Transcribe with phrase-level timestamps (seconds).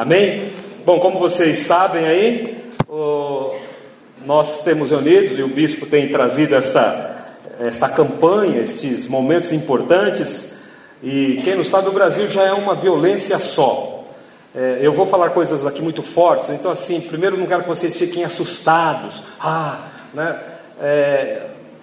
[0.00, 0.50] Amém?
[0.86, 3.54] Bom, como vocês sabem aí, o,
[4.24, 7.26] nós temos unidos e o bispo tem trazido essa,
[7.60, 10.62] esta campanha, estes momentos importantes.
[11.02, 14.06] E quem não sabe, o Brasil já é uma violência só.
[14.54, 17.94] É, eu vou falar coisas aqui muito fortes, então, assim, primeiro não quero que vocês
[17.94, 19.24] fiquem assustados.
[19.38, 19.82] Ah,
[20.14, 20.40] né?
[20.80, 21.42] É,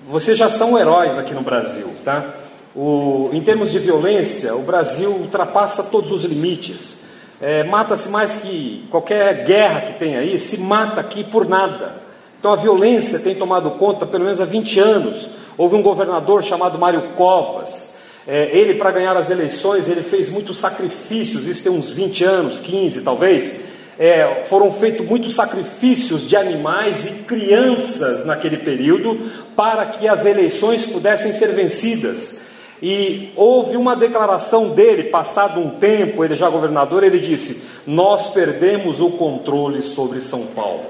[0.09, 2.33] vocês já são heróis aqui no Brasil, tá?
[2.75, 7.05] O, em termos de violência, o Brasil ultrapassa todos os limites.
[7.39, 11.93] É, mata-se mais que qualquer guerra que tem aí, se mata aqui por nada.
[12.39, 15.29] Então a violência tem tomado conta pelo menos há 20 anos.
[15.57, 17.97] Houve um governador chamado Mário Covas.
[18.27, 22.59] É, ele, para ganhar as eleições, ele fez muitos sacrifícios, isso tem uns 20 anos,
[22.59, 23.65] 15 talvez.
[23.99, 30.85] É, foram feitos muitos sacrifícios de animais e crianças naquele período para que as eleições
[30.85, 32.46] pudessem ser vencidas.
[32.81, 39.01] E houve uma declaração dele, passado um tempo, ele já governador, ele disse: Nós perdemos
[39.01, 40.85] o controle sobre São Paulo.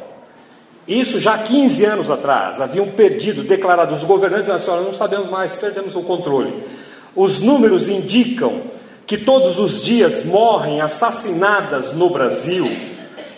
[0.88, 5.96] Isso já 15 anos atrás, haviam perdido, declarado, os governantes nacionais não sabemos mais, perdemos
[5.96, 6.64] o controle.
[7.16, 8.62] Os números indicam
[9.06, 12.70] que todos os dias morrem assassinadas no Brasil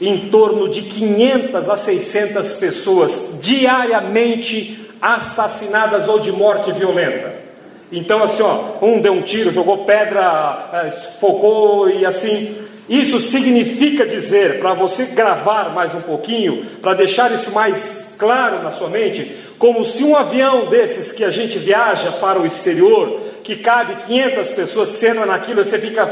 [0.01, 7.48] em torno de 500 a 600 pessoas diariamente assassinadas ou de morte violenta.
[7.91, 12.55] Então, assim, ó, um deu um tiro, jogou pedra, é, focou e assim.
[12.87, 18.71] Isso significa dizer, para você gravar mais um pouquinho, para deixar isso mais claro na
[18.71, 23.55] sua mente, como se um avião desses que a gente viaja para o exterior, que
[23.55, 26.07] cabe 500 pessoas, você entra naquilo, você fica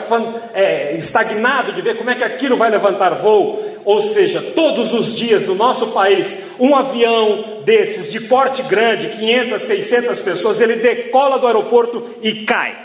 [0.56, 3.64] é, estagnado de ver como é que aquilo vai levantar voo.
[3.86, 9.62] Ou seja, todos os dias no nosso país, um avião desses de porte grande, 500,
[9.62, 12.76] 600 pessoas, ele decola do aeroporto e cai.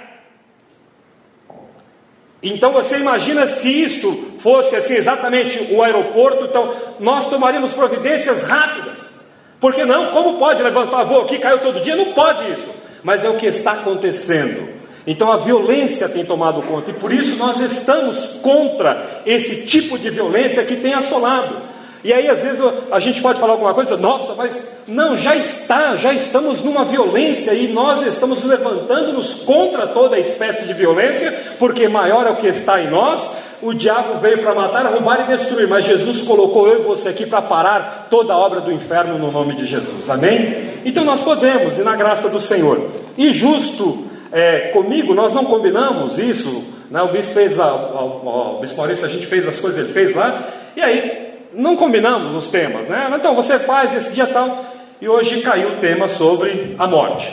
[2.43, 9.33] Então você imagina se isso fosse assim exatamente o aeroporto, então nós tomaríamos providências rápidas.
[9.59, 11.97] Porque não, como pode levantar voo aqui, caiu todo dia?
[11.97, 12.82] Não pode isso.
[13.03, 14.83] Mas é o que está acontecendo.
[15.07, 20.11] Então a violência tem tomado conta e por isso nós estamos contra esse tipo de
[20.11, 21.57] violência que tem assolado.
[22.05, 25.97] E aí às vezes a gente pode falar alguma coisa, nossa, mas não, já está,
[25.97, 32.27] já estamos numa violência e nós estamos levantando-nos contra toda espécie de violência, porque maior
[32.27, 33.21] é o que está em nós.
[33.63, 37.25] O diabo veio para matar, roubar e destruir, mas Jesus colocou eu e você aqui
[37.25, 40.11] para parar toda a obra do inferno no nome de Jesus.
[40.11, 40.81] Amém?
[40.85, 42.91] Então nós podemos, e na graça do Senhor.
[43.17, 47.01] E justo é, comigo, nós não combinamos isso, né?
[47.03, 49.93] o bispo fez, a, a, a, o bispo Maurício, a gente fez as coisas, ele
[49.93, 50.43] fez lá,
[50.75, 53.13] e aí não combinamos os temas, né?
[53.15, 54.65] Então você faz esse dia tal,
[55.01, 57.31] e hoje caiu o tema sobre a morte,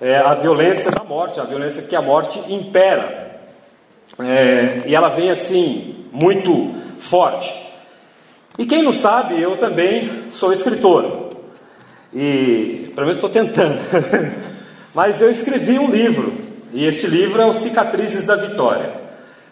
[0.00, 3.27] é, a violência da morte, a violência que a morte impera,
[4.20, 7.52] é, e ela vem assim, muito forte.
[8.58, 11.30] E quem não sabe, eu também sou escritor,
[12.12, 13.78] e pelo menos estou tentando.
[14.94, 16.32] Mas eu escrevi um livro,
[16.72, 18.90] e esse livro é o Cicatrizes da Vitória.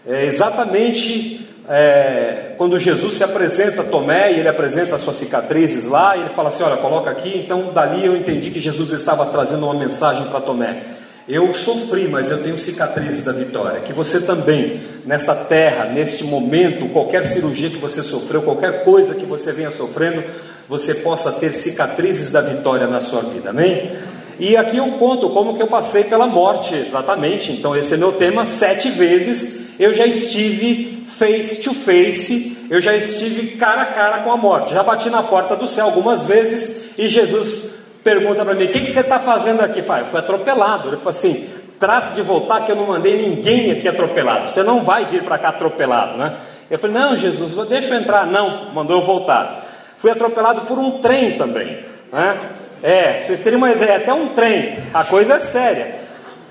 [0.07, 5.89] É exatamente é, quando Jesus se apresenta a Tomé e ele apresenta as suas cicatrizes
[5.89, 7.39] lá, e ele fala assim: Olha, coloca aqui.
[7.39, 10.96] Então, dali eu entendi que Jesus estava trazendo uma mensagem para Tomé.
[11.29, 13.81] Eu sofri, mas eu tenho cicatrizes da vitória.
[13.81, 19.25] Que você também, nesta terra, neste momento, qualquer cirurgia que você sofreu, qualquer coisa que
[19.25, 20.23] você venha sofrendo,
[20.69, 23.51] você possa ter cicatrizes da vitória na sua vida.
[23.51, 23.91] Amém?
[24.39, 27.51] E aqui eu conto como que eu passei pela morte, exatamente.
[27.51, 32.95] Então esse é meu tema, sete vezes eu já estive face to face, eu já
[32.95, 34.75] estive cara a cara com a morte.
[34.75, 37.76] Já bati na porta do céu algumas vezes e Jesus
[38.07, 39.81] pergunta para mim: o que, que você está fazendo aqui?
[39.81, 40.89] Eu fui atropelado.
[40.89, 41.49] Ele falou assim:
[41.81, 44.49] trate de voltar que eu não mandei ninguém aqui atropelado.
[44.49, 46.37] Você não vai vir para cá atropelado, né?
[46.71, 48.25] Eu falei: não, Jesus, deixa eu entrar.
[48.25, 49.67] Não, mandou eu voltar.
[49.99, 51.81] Fui atropelado por um trem também,
[52.13, 52.39] né?
[52.83, 55.97] É, vocês terem uma ideia, até um trem, a coisa é séria.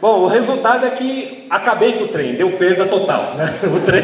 [0.02, 3.36] Bom, o resultado é que acabei com o trem, deu perda total.
[3.36, 3.54] Né?
[3.64, 4.04] O, trem,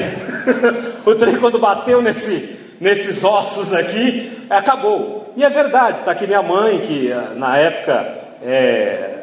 [1.05, 5.20] o trem, quando bateu nesse, nesses ossos aqui, acabou.
[5.35, 9.19] E é verdade, está aqui minha mãe, que ah, na época é,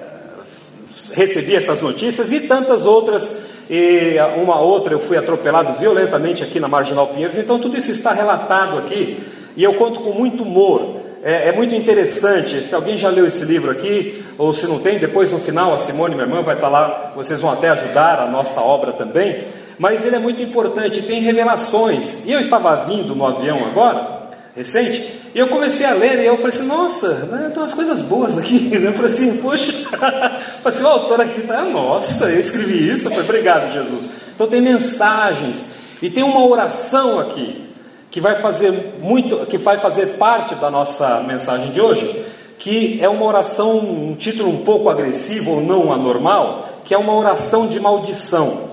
[1.14, 3.48] recebia essas notícias, e tantas outras.
[3.70, 8.12] E uma outra eu fui atropelado violentamente aqui na Marginal Pinheiros, então tudo isso está
[8.12, 9.22] relatado aqui,
[9.54, 12.64] e eu conto com muito humor é, é, muito interessante.
[12.64, 15.76] Se alguém já leu esse livro aqui, ou se não tem, depois no final a
[15.76, 19.44] Simone, minha irmã, vai estar lá, vocês vão até ajudar a nossa obra também.
[19.78, 22.26] Mas ele é muito importante, tem revelações.
[22.26, 26.36] E eu estava vindo no avião agora, recente, e eu comecei a ler e eu
[26.36, 28.70] falei assim, nossa, né, tem umas coisas boas aqui.
[28.74, 30.32] Eu falei assim, poxa, falei
[30.64, 33.10] assim, o autor aqui está, nossa, eu escrevi isso.
[33.10, 34.08] Falei, obrigado, Jesus.
[34.34, 35.74] Então tem mensagens.
[36.00, 37.68] E tem uma oração aqui
[38.10, 42.24] que vai fazer muito, que vai fazer parte da nossa mensagem de hoje,
[42.58, 47.14] que é uma oração, um título um pouco agressivo ou não anormal, que é uma
[47.14, 48.67] oração de maldição.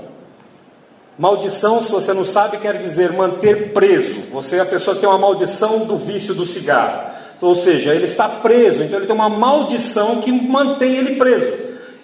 [1.18, 4.32] Maldição, se você não sabe, quer dizer manter preso.
[4.32, 7.16] Você é a pessoa tem uma maldição do vício do cigarro.
[7.42, 11.54] Ou seja, ele está preso, então ele tem uma maldição que mantém ele preso.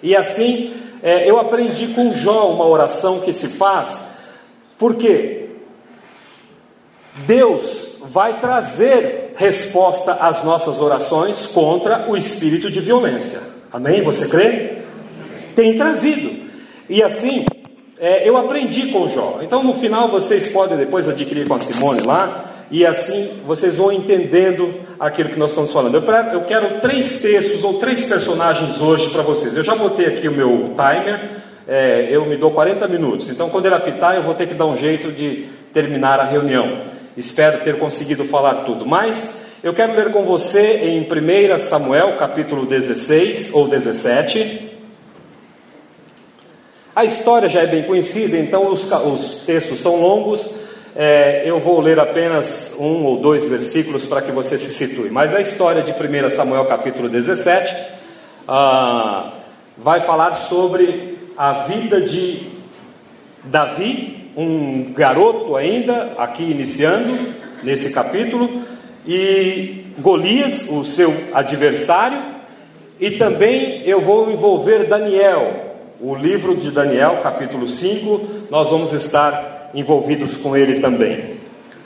[0.02, 0.72] E assim,
[1.02, 4.18] é, eu aprendi com Jó uma oração que se faz,
[4.78, 5.48] porque
[7.26, 13.40] Deus vai trazer resposta às nossas orações contra o espírito de violência.
[13.72, 14.02] Amém?
[14.02, 14.82] Você crê?
[15.56, 16.50] Tem trazido.
[16.88, 17.44] E assim,
[18.02, 19.38] é, eu aprendi com Jó.
[19.42, 23.92] Então, no final, vocês podem depois adquirir com a Simone lá, e assim vocês vão
[23.92, 25.94] entendendo aquilo que nós estamos falando.
[25.94, 29.56] Eu quero três textos ou três personagens hoje para vocês.
[29.56, 31.30] Eu já botei aqui o meu timer,
[31.68, 33.28] é, eu me dou 40 minutos.
[33.28, 36.80] Então, quando ele apitar, eu vou ter que dar um jeito de terminar a reunião.
[37.16, 38.84] Espero ter conseguido falar tudo.
[38.84, 44.71] Mas eu quero ler com você em 1 Samuel, capítulo 16 ou 17.
[46.94, 50.56] A história já é bem conhecida, então os, os textos são longos.
[50.94, 55.08] É, eu vou ler apenas um ou dois versículos para que você se situe.
[55.08, 57.74] Mas a história de 1 Samuel capítulo 17
[58.46, 59.32] ah,
[59.78, 62.46] vai falar sobre a vida de
[63.42, 67.16] Davi, um garoto ainda, aqui iniciando
[67.62, 68.64] nesse capítulo,
[69.06, 72.20] e Golias, o seu adversário,
[73.00, 75.71] e também eu vou envolver Daniel,
[76.02, 81.38] o livro de Daniel, capítulo 5, nós vamos estar envolvidos com ele também.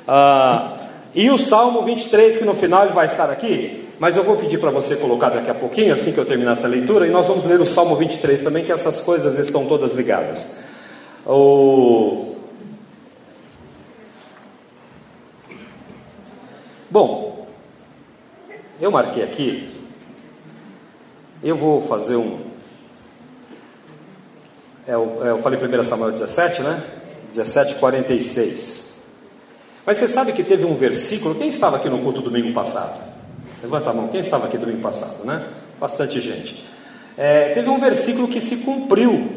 [0.08, 0.72] Ah,
[1.14, 4.58] e o Salmo 23, que no final ele vai estar aqui, mas eu vou pedir
[4.58, 7.44] para você colocar daqui a pouquinho, assim que eu terminar essa leitura, e nós vamos
[7.44, 10.64] ler o Salmo 23 também, que essas coisas estão todas ligadas.
[11.26, 12.36] O...
[16.90, 17.46] Bom,
[18.80, 19.68] eu marquei aqui,
[21.42, 22.55] eu vou fazer um,
[24.86, 26.82] é, é, eu falei 1 Samuel 17, né?
[27.30, 29.00] 17, 46.
[29.84, 33.04] Mas você sabe que teve um versículo, quem estava aqui no culto domingo passado?
[33.62, 35.44] Levanta a mão, quem estava aqui domingo passado, né?
[35.80, 36.64] Bastante gente.
[37.16, 39.28] É, teve um versículo que se cumpriu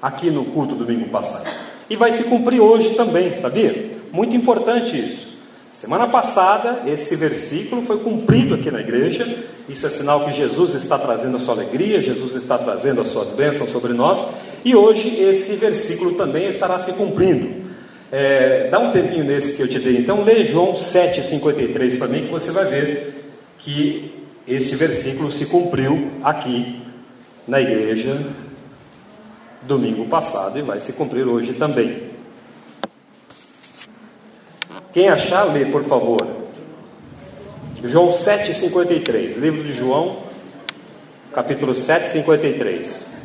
[0.00, 1.48] aqui no culto domingo passado.
[1.90, 3.98] E vai se cumprir hoje também, sabia?
[4.12, 5.27] Muito importante isso.
[5.78, 9.44] Semana passada, esse versículo foi cumprido aqui na igreja.
[9.68, 13.30] Isso é sinal que Jesus está trazendo a sua alegria, Jesus está trazendo as suas
[13.30, 14.18] bênçãos sobre nós.
[14.64, 17.68] E hoje esse versículo também estará se cumprindo.
[18.10, 22.24] É, dá um tempinho nesse que eu te dei, então lê João 7,53 para mim,
[22.26, 26.82] que você vai ver que esse versículo se cumpriu aqui
[27.46, 28.20] na igreja
[29.62, 32.07] domingo passado e vai se cumprir hoje também.
[34.92, 36.26] Quem achar, lê, por favor.
[37.84, 40.16] João 7,53, livro de João,
[41.32, 43.18] capítulo 7, 53.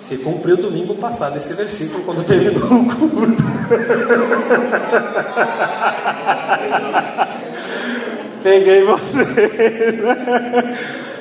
[0.00, 3.42] Se cumpriu domingo passado esse versículo quando terminou o culto.
[8.42, 9.50] Peguei você.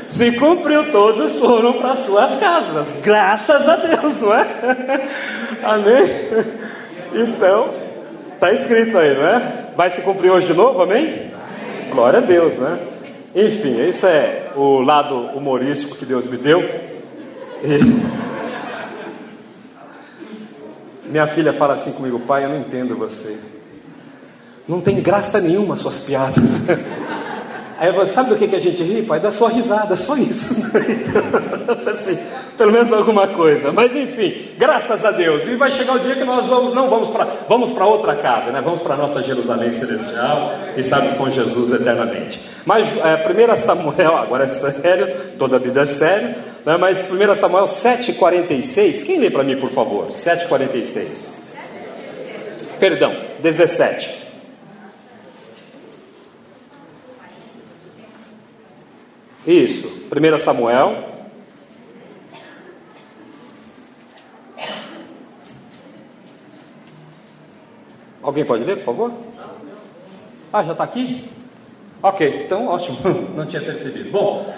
[0.10, 2.88] Se cumpriu, todos foram para suas casas.
[3.04, 4.48] Graças a Deus, não é?
[5.64, 6.08] Amém?
[7.20, 7.74] Então,
[8.36, 9.72] está escrito aí, não é?
[9.76, 11.32] Vai se cumprir hoje de novo, amém?
[11.90, 12.78] Glória a Deus, né?
[13.34, 16.62] Enfim, esse é o lado humorístico que Deus me deu.
[17.64, 18.18] E...
[21.10, 23.40] Minha filha fala assim comigo, pai, eu não entendo você.
[24.68, 26.44] Não tem graça nenhuma as suas piadas.
[27.80, 29.20] Aí você sabe do que, que a gente ri, pai?
[29.20, 30.64] Da sua risada, só isso.
[31.88, 32.18] assim,
[32.58, 33.72] pelo menos alguma coisa.
[33.72, 35.46] Mas enfim, graças a Deus.
[35.46, 38.62] E vai chegar o dia que nós vamos, não vamos para vamos outra casa, né?
[38.62, 42.40] Vamos para a nossa Jerusalém celestial e estarmos com Jesus eternamente.
[42.66, 46.36] Mas é, 1 Samuel, agora é sério, toda a vida é sério.
[46.66, 46.78] Né?
[46.78, 50.12] Mas 1 Samuel 7,46, quem lê para mim, por favor?
[50.12, 51.38] 7,46.
[52.80, 54.27] Perdão, 17.
[59.48, 61.04] Isso, 1 Samuel.
[68.22, 69.14] Alguém pode ler, por favor?
[70.52, 71.30] Ah, já está aqui?
[72.04, 72.98] Ok, então ótimo,
[73.36, 74.12] não tinha percebido.
[74.12, 74.54] Bom,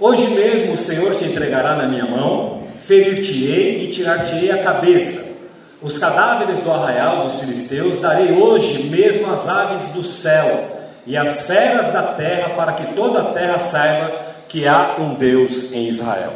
[0.00, 5.36] Hoje mesmo o Senhor te entregará na minha mão, ferir-te-ei e tirar-te-ei a cabeça.
[5.82, 10.69] Os cadáveres do arraial dos filisteus darei hoje mesmo às aves do céu
[11.10, 14.12] e às feras da terra, para que toda a terra saiba
[14.48, 16.32] que há um Deus em Israel.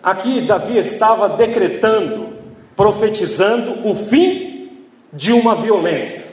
[0.00, 2.38] Aqui Davi estava decretando
[2.76, 4.70] profetizando o fim
[5.12, 6.28] de uma violência.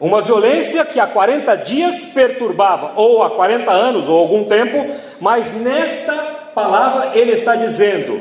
[0.00, 5.54] Uma violência que há 40 dias perturbava, ou há 40 anos, ou algum tempo, mas
[5.60, 6.14] nesta
[6.52, 8.20] palavra ele está dizendo: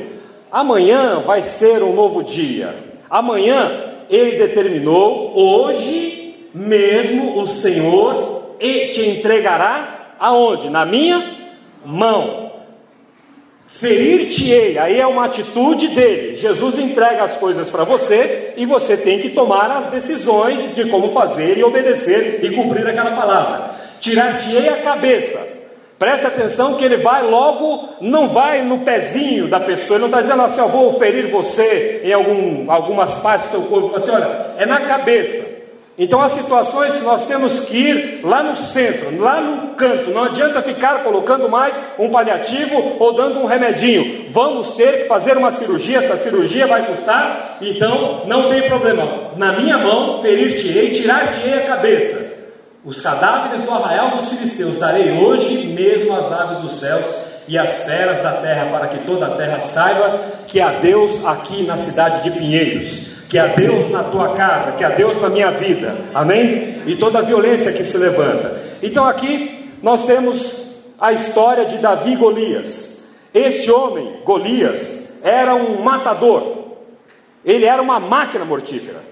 [0.52, 2.76] amanhã vai ser um novo dia.
[3.10, 3.72] Amanhã
[4.08, 6.17] ele determinou, hoje
[6.58, 10.70] mesmo o Senhor te entregará aonde?
[10.70, 11.24] Na minha
[11.86, 12.48] mão.
[13.68, 16.38] Ferir-te-ei, aí é uma atitude dele.
[16.38, 21.12] Jesus entrega as coisas para você e você tem que tomar as decisões de como
[21.12, 23.76] fazer e obedecer e cumprir aquela palavra.
[24.00, 25.58] Tirar-te-ei a cabeça.
[26.00, 30.22] Preste atenção que ele vai logo, não vai no pezinho da pessoa, ele não está
[30.22, 34.30] dizendo assim, eu vou ferir você em algum, algumas partes do teu corpo, assim, olha,
[34.60, 35.57] é na cabeça.
[36.00, 40.12] Então, há situações que nós temos que ir lá no centro, lá no canto.
[40.12, 44.28] Não adianta ficar colocando mais um paliativo ou dando um remedinho.
[44.30, 45.98] Vamos ter que fazer uma cirurgia.
[45.98, 49.32] Esta cirurgia vai custar, então não tem problema.
[49.38, 52.28] Na minha mão, ferir-te-ei, tirar-te-ei a cabeça.
[52.86, 57.06] Os cadáveres do arraial dos filisteus darei hoje mesmo às aves dos céus
[57.48, 61.64] e às feras da terra, para que toda a terra saiba que há Deus aqui
[61.64, 65.52] na cidade de Pinheiros que há Deus na tua casa, que há Deus na minha
[65.52, 66.82] vida, amém?
[66.86, 68.62] E toda a violência que se levanta.
[68.82, 73.10] Então aqui nós temos a história de Davi e Golias.
[73.34, 76.76] Esse homem, Golias, era um matador,
[77.44, 79.04] ele era uma máquina mortífera.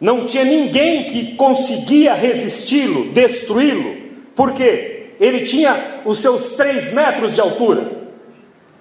[0.00, 3.96] Não tinha ninguém que conseguia resisti-lo, destruí-lo,
[4.34, 8.00] porque ele tinha os seus três metros de altura,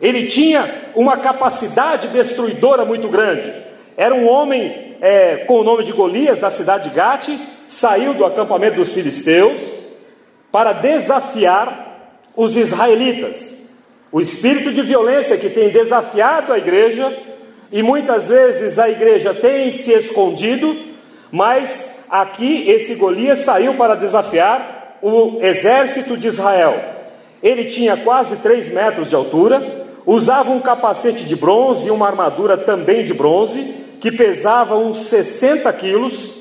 [0.02, 3.69] ele tinha uma capacidade destruidora muito grande.
[4.00, 7.38] Era um homem é, com o nome de Golias, da cidade de Gate,
[7.68, 9.60] saiu do acampamento dos filisteus
[10.50, 13.56] para desafiar os israelitas.
[14.10, 17.14] O espírito de violência que tem desafiado a igreja,
[17.74, 20.78] e muitas vezes a igreja tem se escondido,
[21.30, 26.82] mas aqui esse Golias saiu para desafiar o exército de Israel.
[27.44, 32.56] Ele tinha quase 3 metros de altura, usava um capacete de bronze e uma armadura
[32.56, 36.40] também de bronze, que pesava uns 60 quilos,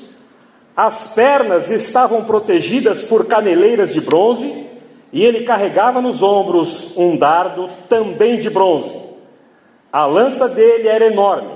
[0.75, 4.67] as pernas estavam protegidas por caneleiras de bronze,
[5.11, 8.91] e ele carregava nos ombros um dardo também de bronze.
[9.91, 11.49] A lança dele era enorme,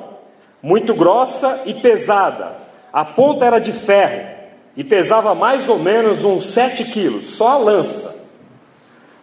[0.62, 2.57] muito grossa e pesada,
[2.91, 4.33] a ponta era de ferro
[4.75, 8.29] e pesava mais ou menos uns 7 quilos, só a lança.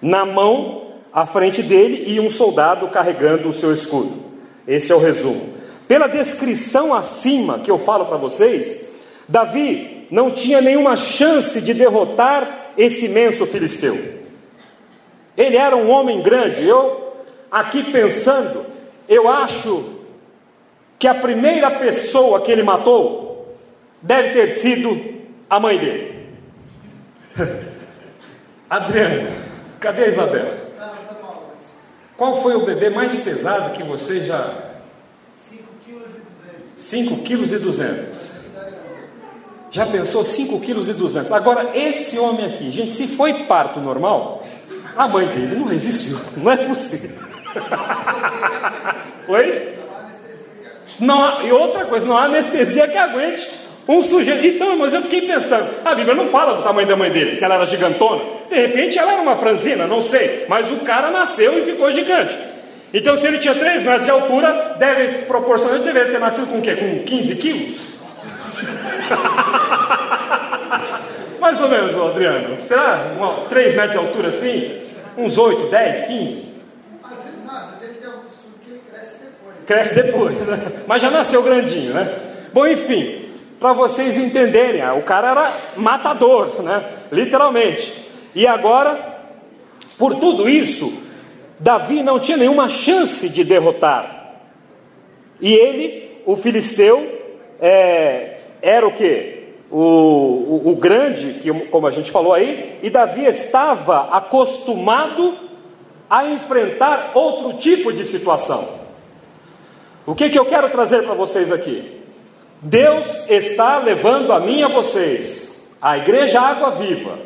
[0.00, 4.12] Na mão, à frente dele, ia um soldado carregando o seu escudo.
[4.66, 5.59] Esse é o resumo.
[5.90, 8.94] Pela descrição acima que eu falo para vocês,
[9.28, 13.98] Davi não tinha nenhuma chance de derrotar esse imenso filisteu.
[15.36, 16.64] Ele era um homem grande.
[16.64, 17.16] Eu,
[17.50, 18.66] aqui pensando,
[19.08, 19.96] eu acho
[20.96, 23.52] que a primeira pessoa que ele matou
[24.00, 24.96] deve ter sido
[25.50, 26.28] a mãe dele.
[28.70, 29.32] Adriana,
[29.80, 30.56] cadê a Isabela?
[32.16, 34.69] Qual foi o bebê mais pesado que você já
[36.90, 38.30] 5 quilos e 200.
[39.70, 41.30] Já pensou 5 quilos e 200?
[41.30, 44.44] Agora, esse homem aqui, gente, se foi parto normal,
[44.96, 46.18] a mãe dele não resistiu.
[46.36, 47.16] Não é possível.
[49.28, 49.68] Oi?
[50.98, 53.48] Não e outra coisa, não há anestesia que aguente
[53.88, 54.44] um sujeito.
[54.44, 57.42] Então, mas eu fiquei pensando, a Bíblia não fala do tamanho da mãe dele, se
[57.42, 58.22] ela era gigantona.
[58.50, 60.44] De repente ela era uma franzina, não sei.
[60.48, 62.36] Mas o cara nasceu e ficou gigante.
[62.92, 66.62] Então, se ele tinha 3 metros de altura, deve proporcionalmente deveria ter nascido com o
[66.62, 66.74] quê?
[66.74, 67.80] Com 15 quilos?
[71.40, 72.56] Mais ou menos, Adriano.
[72.66, 73.14] Será?
[73.48, 74.80] 3 metros de altura assim?
[75.16, 76.50] Uns 8, 10, 15?
[77.02, 79.54] Às vezes não, às vezes ele tem algum estudo que ele cresce depois.
[79.66, 80.72] Cresce depois, né?
[80.86, 82.14] Mas já nasceu grandinho, né?
[82.52, 83.24] Bom, enfim,
[83.60, 86.84] para vocês entenderem, o cara era matador, né?
[87.12, 88.10] Literalmente.
[88.34, 88.98] E agora,
[89.98, 90.92] por tudo isso,
[91.60, 94.32] Davi não tinha nenhuma chance de derrotar.
[95.38, 97.20] E ele, o filisteu,
[97.60, 99.40] é, era o que?
[99.70, 105.34] O, o, o, grande, que, como a gente falou aí, e Davi estava acostumado
[106.08, 108.80] a enfrentar outro tipo de situação.
[110.06, 112.00] O que, que eu quero trazer para vocês aqui?
[112.62, 117.18] Deus está levando a mim e a vocês, a Igreja Água Viva,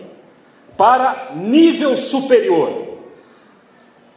[0.77, 2.84] para nível superior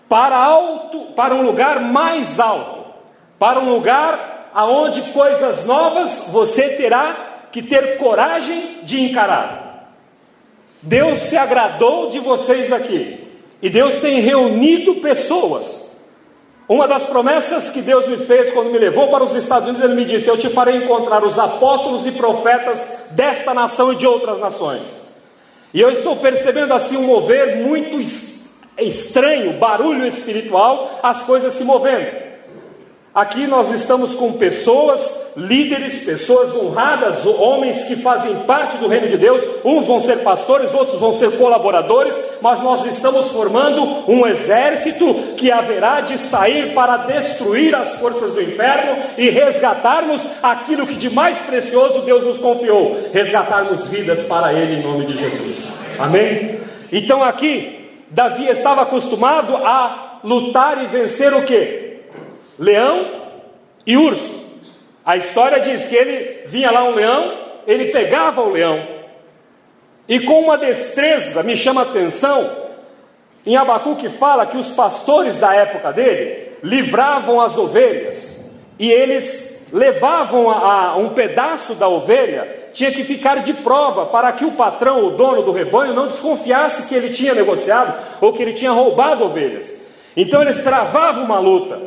[0.07, 2.85] para alto, para um lugar mais alto,
[3.37, 7.15] para um lugar aonde coisas novas você terá
[7.51, 9.93] que ter coragem de encarar.
[10.81, 13.25] Deus se agradou de vocês aqui.
[13.61, 15.87] E Deus tem reunido pessoas
[16.69, 19.95] Uma das promessas que Deus me fez quando me levou para os Estados Unidos, Ele
[19.95, 24.37] me disse: Eu te farei encontrar os apóstolos e profetas desta nação e de outras
[24.39, 24.83] nações.
[25.73, 28.36] E eu estou percebendo assim um mover muito estranho,
[29.59, 32.27] barulho espiritual, as coisas se movendo.
[33.17, 35.01] Aqui nós estamos com pessoas,
[35.35, 39.41] líderes, pessoas honradas, homens que fazem parte do reino de Deus.
[39.65, 45.51] Uns vão ser pastores, outros vão ser colaboradores, mas nós estamos formando um exército que
[45.51, 51.39] haverá de sair para destruir as forças do inferno e resgatarmos aquilo que de mais
[51.39, 55.69] precioso Deus nos confiou resgatarmos vidas para Ele em nome de Jesus.
[55.97, 56.59] Amém?
[56.91, 61.87] Então aqui, Davi estava acostumado a lutar e vencer o que?
[62.57, 63.05] leão
[63.85, 64.45] e urso.
[65.05, 67.31] A história diz que ele vinha lá um leão,
[67.65, 68.81] ele pegava o leão,
[70.07, 72.49] e com uma destreza, me chama a atenção,
[73.45, 80.49] em Abacuque fala que os pastores da época dele livravam as ovelhas, e eles levavam
[80.49, 85.05] a, a um pedaço da ovelha, tinha que ficar de prova para que o patrão,
[85.05, 89.25] o dono do rebanho, não desconfiasse que ele tinha negociado ou que ele tinha roubado
[89.25, 89.87] ovelhas.
[90.15, 91.79] Então eles travavam uma luta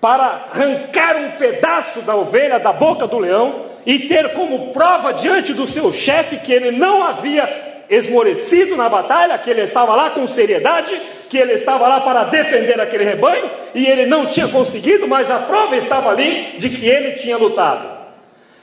[0.00, 5.52] para arrancar um pedaço da ovelha da boca do leão e ter como prova diante
[5.52, 7.63] do seu chefe que ele não havia
[7.94, 12.80] esmorecido na batalha, que ele estava lá com seriedade, que ele estava lá para defender
[12.80, 17.12] aquele rebanho e ele não tinha conseguido, mas a prova estava ali de que ele
[17.12, 17.88] tinha lutado.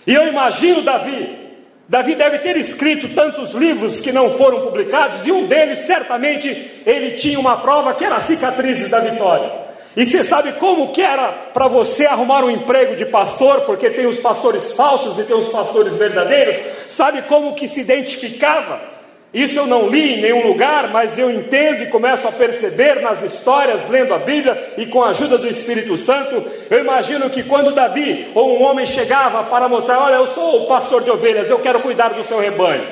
[0.05, 1.41] E eu imagino Davi,
[1.87, 7.17] Davi deve ter escrito tantos livros que não foram publicados, e um deles certamente ele
[7.17, 9.51] tinha uma prova que era as cicatrizes da vitória.
[9.95, 14.05] E você sabe como que era para você arrumar um emprego de pastor, porque tem
[14.05, 16.55] os pastores falsos e tem os pastores verdadeiros?
[16.87, 18.90] Sabe como que se identificava?
[19.33, 23.23] Isso eu não li em nenhum lugar, mas eu entendo e começo a perceber nas
[23.23, 26.43] histórias, lendo a Bíblia e com a ajuda do Espírito Santo.
[26.69, 30.67] Eu imagino que quando Davi ou um homem chegava para mostrar: Olha, eu sou o
[30.67, 32.85] pastor de ovelhas, eu quero cuidar do seu rebanho.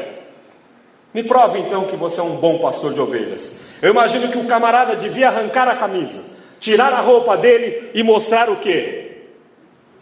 [1.13, 3.65] Me prove então que você é um bom pastor de ovelhas.
[3.81, 8.49] Eu imagino que o camarada devia arrancar a camisa tirar a roupa dele e mostrar
[8.49, 9.11] o que?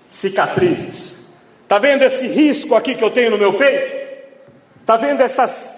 [0.07, 1.27] Cicatrizes.
[1.63, 3.95] Está vendo esse risco aqui que eu tenho no meu peito?
[4.81, 5.76] Está vendo essas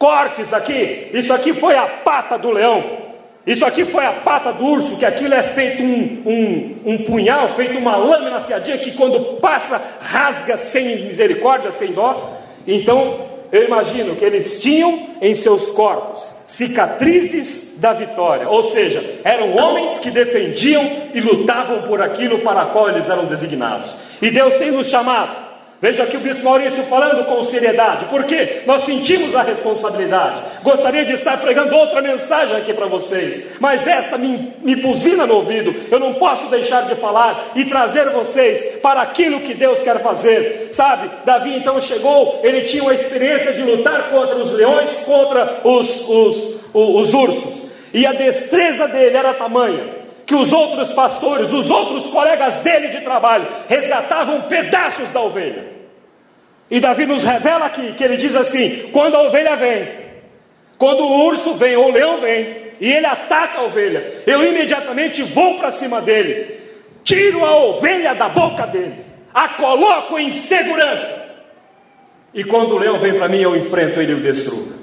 [0.00, 1.10] cortes aqui?
[1.12, 3.10] Isso aqui foi a pata do leão.
[3.46, 7.50] Isso aqui foi a pata do urso, que aquilo é feito um, um, um punhal,
[7.54, 12.38] feito uma lâmina afiadinha que quando passa rasga sem misericórdia, sem dó.
[12.66, 19.56] Então eu imagino que eles tinham em seus corpos cicatrizes da vitória, ou seja, eram
[19.56, 20.84] homens que defendiam
[21.14, 23.94] e lutavam por aquilo para qual eles eram designados.
[24.20, 25.49] E Deus tem nos chamado
[25.80, 30.42] Veja aqui o bispo Maurício falando com seriedade, porque nós sentimos a responsabilidade.
[30.62, 35.36] Gostaria de estar pregando outra mensagem aqui para vocês, mas esta me, me buzina no
[35.36, 35.74] ouvido.
[35.90, 40.68] Eu não posso deixar de falar e trazer vocês para aquilo que Deus quer fazer.
[40.70, 46.06] Sabe, Davi então chegou, ele tinha uma experiência de lutar contra os leões, contra os,
[46.06, 49.99] os, os, os ursos, e a destreza dele era tamanha
[50.30, 55.66] que os outros pastores, os outros colegas dele de trabalho, resgatavam pedaços da ovelha.
[56.70, 59.88] E Davi nos revela aqui que ele diz assim: quando a ovelha vem,
[60.78, 65.20] quando o urso vem ou o leão vem, e ele ataca a ovelha, eu imediatamente
[65.24, 66.60] vou para cima dele,
[67.02, 71.28] tiro a ovelha da boca dele, a coloco em segurança.
[72.32, 74.79] E quando o leão vem para mim, eu enfrento ele e o destruo.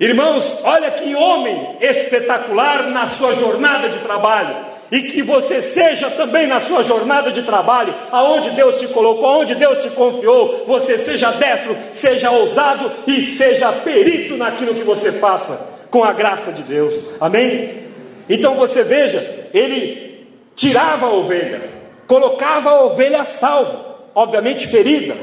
[0.00, 4.70] Irmãos, olha que homem espetacular na sua jornada de trabalho.
[4.90, 9.54] E que você seja também na sua jornada de trabalho, aonde Deus te colocou, aonde
[9.54, 15.68] Deus te confiou, você seja destro, seja ousado e seja perito naquilo que você faça,
[15.90, 17.14] com a graça de Deus.
[17.20, 17.84] Amém?
[18.28, 21.70] Então você veja, ele tirava a ovelha,
[22.06, 23.78] colocava a ovelha a salvo,
[24.12, 25.14] obviamente ferida,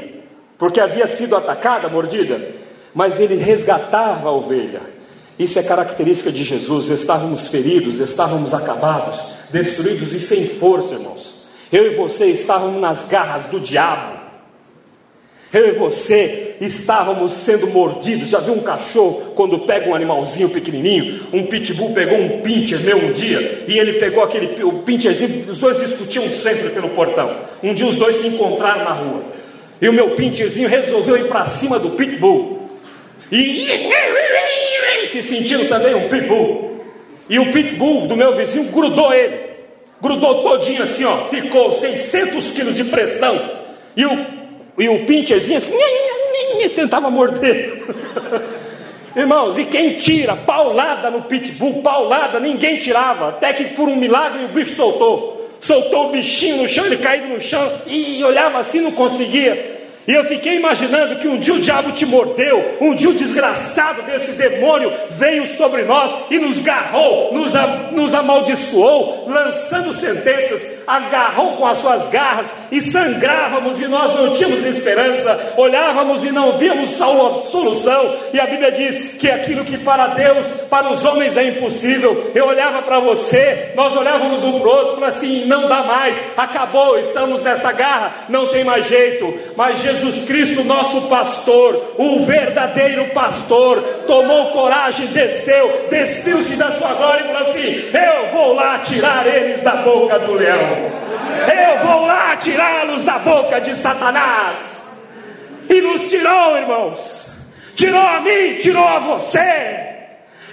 [0.56, 2.40] porque havia sido atacada, mordida,
[2.98, 4.80] mas ele resgatava a ovelha.
[5.38, 6.88] Isso é característica de Jesus.
[6.88, 11.46] Estávamos feridos, estávamos acabados, destruídos e sem força, irmãos.
[11.70, 14.18] Eu e você estávamos nas garras do diabo.
[15.52, 18.30] Eu e você estávamos sendo mordidos.
[18.30, 21.20] Já viu um cachorro quando pega um animalzinho pequenininho?
[21.32, 25.48] Um pitbull pegou um pincher meu um dia e ele pegou aquele o pincherzinho.
[25.48, 27.30] Os dois discutiam sempre pelo portão.
[27.62, 29.22] Um dia os dois se encontraram na rua
[29.80, 32.57] e o meu pincherzinho resolveu ir para cima do pitbull.
[33.30, 36.84] E se sentindo também um pitbull.
[37.28, 39.48] E o pitbull do meu vizinho grudou ele.
[40.00, 41.28] Grudou todinho assim, ó.
[41.28, 43.38] Ficou 600 quilos de pressão.
[43.96, 44.26] E o,
[44.78, 45.76] e o pincherzinho assim,
[46.74, 47.82] tentava morder.
[49.16, 54.44] Irmãos, e quem tira paulada no pitbull, paulada, ninguém tirava, até que por um milagre
[54.44, 55.50] o bicho soltou.
[55.60, 59.77] soltou o bichinho no chão, ele caído no chão e olhava assim, não conseguia.
[60.08, 64.00] E eu fiquei imaginando que um dia o diabo te mordeu, um dia o desgraçado
[64.04, 67.52] desse demônio veio sobre nós e nos garrou, nos,
[67.92, 74.64] nos amaldiçoou, lançando sentenças, agarrou com as suas garras e sangrávamos e nós não tínhamos
[74.64, 78.16] esperança, olhávamos e não víamos solução.
[78.32, 82.30] E a Bíblia diz que aquilo que para Deus, para os homens é impossível.
[82.34, 86.16] Eu olhava para você, nós olhávamos um para o outro, falava assim: não dá mais,
[86.36, 89.38] acabou, estamos nesta garra, não tem mais jeito.
[89.56, 97.24] Mas Jesus Cristo, nosso pastor, o verdadeiro pastor, tomou coragem, desceu, despiu-se da sua glória
[97.24, 102.36] e falou assim: Eu vou lá tirar eles da boca do leão, eu vou lá
[102.36, 104.56] tirá-los da boca de Satanás.
[105.68, 107.36] E nos tirou, irmãos,
[107.74, 109.86] tirou a mim, tirou a você.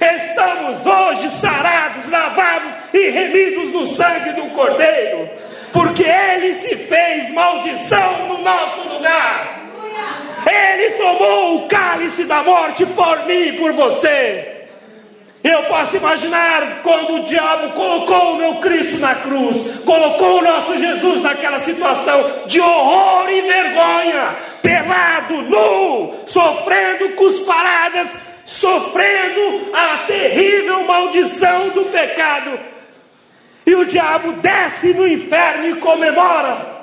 [0.02, 5.30] Estamos hoje sarados, lavados e remidos no sangue do Cordeiro
[5.76, 9.62] porque Ele se fez maldição no nosso lugar.
[10.50, 14.55] Ele tomou o cálice da morte por mim e por você.
[15.48, 20.76] Eu posso imaginar quando o diabo colocou o meu Cristo na cruz, colocou o nosso
[20.76, 28.12] Jesus naquela situação de horror e vergonha, pelado, nu, sofrendo cusparadas,
[28.44, 32.58] sofrendo a terrível maldição do pecado
[33.68, 36.74] e o diabo desce no inferno e comemora.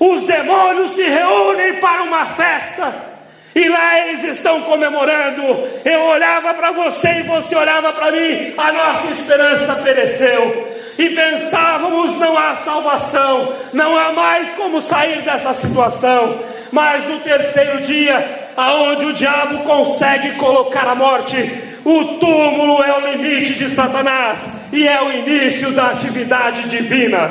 [0.00, 3.13] Os demônios se reúnem para uma festa.
[3.54, 5.42] E lá eles estão comemorando.
[5.84, 8.52] Eu olhava para você e você olhava para mim.
[8.58, 10.74] A nossa esperança pereceu.
[10.98, 16.40] E pensávamos: não há salvação, não há mais como sair dessa situação.
[16.72, 21.36] Mas no terceiro dia, aonde o diabo consegue colocar a morte,
[21.84, 24.38] o túmulo é o limite de Satanás
[24.72, 27.30] e é o início da atividade divina.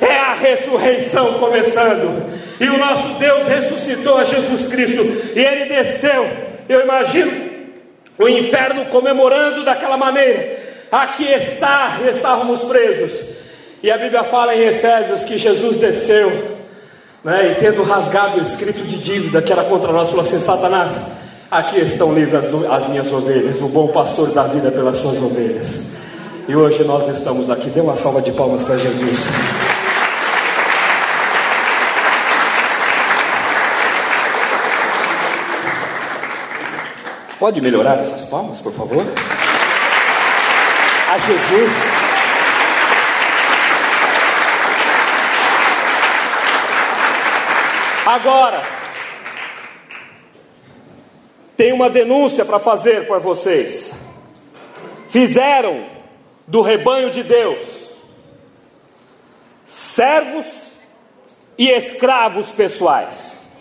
[0.00, 2.49] É a ressurreição começando.
[2.60, 5.02] E o nosso Deus ressuscitou a Jesus Cristo
[5.34, 6.30] e ele desceu.
[6.68, 7.32] Eu imagino
[8.18, 10.60] o inferno comemorando daquela maneira.
[10.92, 13.30] Aqui está, estávamos presos.
[13.82, 16.58] E a Bíblia fala em Efésios que Jesus desceu,
[17.24, 21.12] né, e tendo rasgado o escrito de dívida que era contra nós, falou assim: Satanás,
[21.50, 25.92] aqui estão livres as, as minhas ovelhas, o bom pastor da vida pelas suas ovelhas.
[26.46, 27.70] E hoje nós estamos aqui.
[27.70, 29.69] Dê uma salva de palmas para Jesus.
[37.40, 39.02] Pode melhorar essas palmas, por favor?
[41.08, 41.72] A Jesus.
[48.04, 48.62] Agora,
[51.56, 54.06] tem uma denúncia para fazer para vocês.
[55.08, 55.86] Fizeram
[56.46, 57.66] do rebanho de Deus,
[59.64, 60.46] servos
[61.56, 63.56] e escravos pessoais,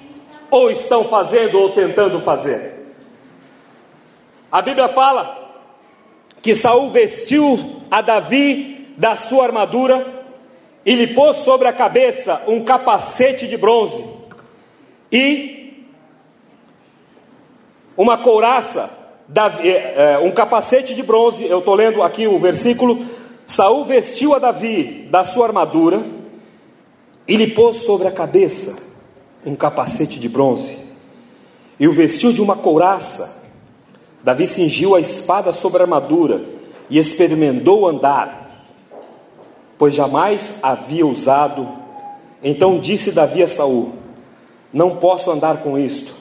[0.52, 2.79] ou estão fazendo ou tentando fazer.
[4.52, 5.38] A Bíblia fala
[6.42, 10.06] que Saul vestiu a Davi da sua armadura
[10.86, 14.04] e lhe pôs sobre a cabeça um capacete de bronze
[15.12, 15.86] e
[17.96, 18.90] uma couraça
[19.28, 23.06] Davi, é, um capacete de bronze, eu estou lendo aqui o versículo.
[23.46, 26.04] Saul vestiu a Davi da sua armadura
[27.28, 28.82] e lhe pôs sobre a cabeça
[29.46, 30.90] um capacete de bronze
[31.80, 33.39] e o vestiu de uma couraça.
[34.24, 36.42] Davi cingiu a espada sobre a armadura
[36.90, 38.66] e experimentou andar,
[39.78, 41.68] pois jamais havia usado.
[42.44, 43.94] Então disse Davi a Saul:
[44.74, 46.14] Não posso andar com isto,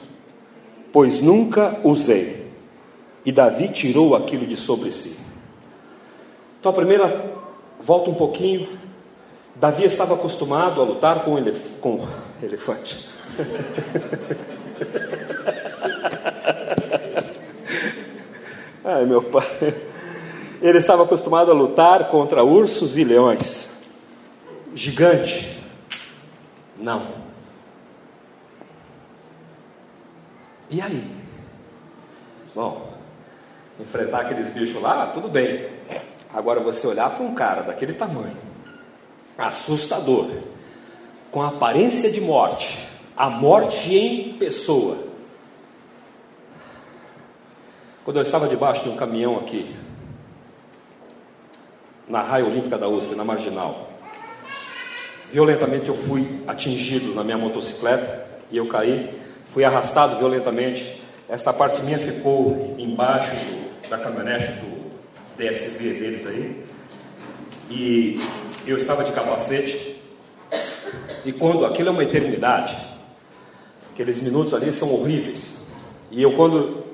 [0.93, 2.47] pois nunca usei.
[3.25, 5.19] E Davi tirou aquilo de sobre si.
[6.59, 7.31] Então, a primeira,
[7.81, 8.67] volta um pouquinho.
[9.55, 12.05] Davi estava acostumado a lutar com, elef com
[12.41, 13.09] elefante.
[18.91, 19.45] Ai, meu pai.
[20.59, 23.83] Ele estava acostumado a lutar contra ursos e leões.
[24.73, 25.61] Gigante.
[26.75, 27.05] Não.
[30.71, 31.03] E aí?
[32.55, 32.91] Bom,
[33.79, 35.69] enfrentar aqueles bichos lá, tudo bem.
[36.33, 38.37] Agora você olhar para um cara daquele tamanho,
[39.37, 40.29] assustador,
[41.31, 45.08] com aparência de morte, a morte em pessoa.
[48.05, 49.75] Quando eu estava debaixo de um caminhão aqui,
[52.07, 53.89] na raia olímpica da USP, na marginal,
[55.31, 59.13] violentamente eu fui atingido na minha motocicleta e eu caí,
[59.51, 61.03] fui arrastado violentamente.
[61.27, 63.35] Esta parte minha ficou embaixo
[63.89, 64.91] da caminhonete do
[65.37, 66.65] DSV deles aí.
[67.69, 68.19] E
[68.65, 70.01] eu estava de capacete.
[71.25, 72.75] E quando aquilo é uma eternidade,
[73.93, 75.69] aqueles minutos ali são horríveis.
[76.09, 76.88] E eu quando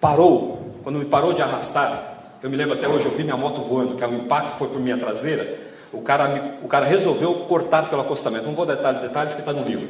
[0.00, 3.60] parou, quando me parou de arrastar, eu me lembro até hoje, eu vi minha moto
[3.60, 5.58] voando, que o impacto foi por minha traseira.
[5.92, 8.46] O cara, o cara resolveu cortar pelo acostamento.
[8.46, 9.88] Não vou detalhar detalhes que está no livro.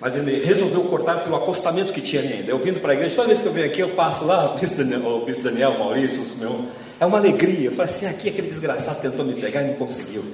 [0.00, 2.50] Mas ele resolveu cortar pelo acostamento que tinha ainda.
[2.50, 4.58] Eu vindo para a igreja, toda vez que eu venho aqui, eu passo lá, o
[4.58, 6.64] bispo Daniel, o bispo Daniel Maurício, o meu,
[6.98, 7.66] é uma alegria.
[7.66, 10.24] Eu falei assim: aqui aquele desgraçado tentou me pegar e não conseguiu.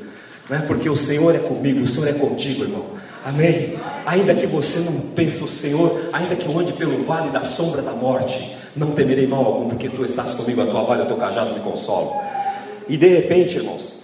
[0.49, 2.85] Não é porque o Senhor é comigo, o Senhor é contigo, irmão.
[3.25, 3.77] Amém?
[4.05, 7.83] Ainda que você não pense o Senhor, ainda que eu ande pelo vale da sombra
[7.83, 11.09] da morte, não temerei mal algum, porque tu estás comigo, a tua vara e o
[11.09, 12.21] teu cajado me consolam.
[12.89, 14.03] E de repente, irmãos,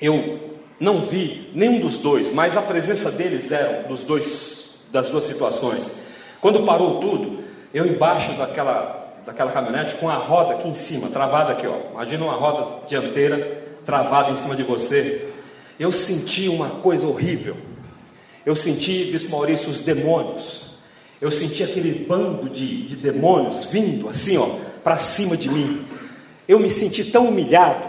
[0.00, 5.24] eu não vi nenhum dos dois, mas a presença deles era dos dois, das duas
[5.24, 6.00] situações.
[6.40, 11.52] Quando parou tudo, eu embaixo daquela, daquela caminhonete com a roda aqui em cima, travada
[11.52, 11.92] aqui, ó.
[11.92, 15.28] Imagina uma roda dianteira travada em cima de você.
[15.78, 17.56] Eu senti uma coisa horrível.
[18.44, 20.69] Eu senti, Bispo Maurício, os demônios.
[21.20, 24.48] Eu senti aquele bando de, de demônios vindo assim, ó,
[24.82, 25.84] para cima de mim.
[26.48, 27.84] Eu me senti tão humilhado,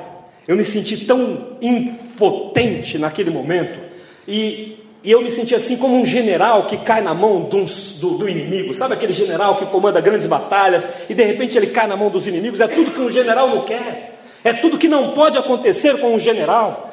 [0.47, 3.79] eu me senti tão impotente naquele momento.
[4.27, 8.17] E, e eu me senti assim como um general que cai na mão do, do,
[8.17, 8.73] do, inimigo.
[8.75, 12.27] Sabe aquele general que comanda grandes batalhas e de repente ele cai na mão dos
[12.27, 12.59] inimigos?
[12.59, 14.19] É tudo que um general não quer.
[14.43, 16.91] É tudo que não pode acontecer com um general.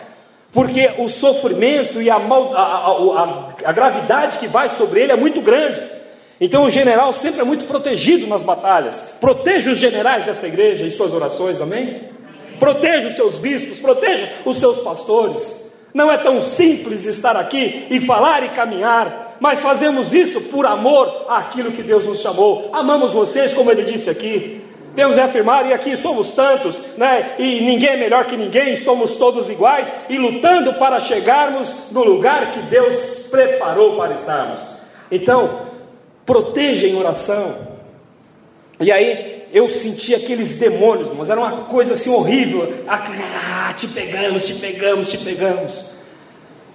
[0.53, 5.17] Porque o sofrimento e a, mal, a, a, a, gravidade que vai sobre ele é
[5.17, 5.98] muito grande.
[6.41, 9.17] Então o general sempre é muito protegido nas batalhas.
[9.21, 12.03] Proteja os generais dessa igreja em suas orações, amém?
[12.59, 15.77] Proteja os seus bispos, proteja os seus pastores.
[15.93, 21.27] Não é tão simples estar aqui e falar e caminhar, mas fazemos isso por amor
[21.29, 22.71] àquilo que Deus nos chamou.
[22.73, 24.63] Amamos vocês, como ele disse aqui.
[24.95, 27.35] Deus é afirmar, e aqui somos tantos, né?
[27.39, 32.51] e ninguém é melhor que ninguém, somos todos iguais, e lutando para chegarmos no lugar
[32.51, 34.61] que Deus preparou para estarmos.
[35.09, 35.68] Então,
[36.29, 37.57] proteja em oração.
[38.79, 42.85] E aí eu senti aqueles demônios, mas era uma coisa assim horrível.
[42.87, 45.87] Ah, te pegamos, te pegamos, te pegamos.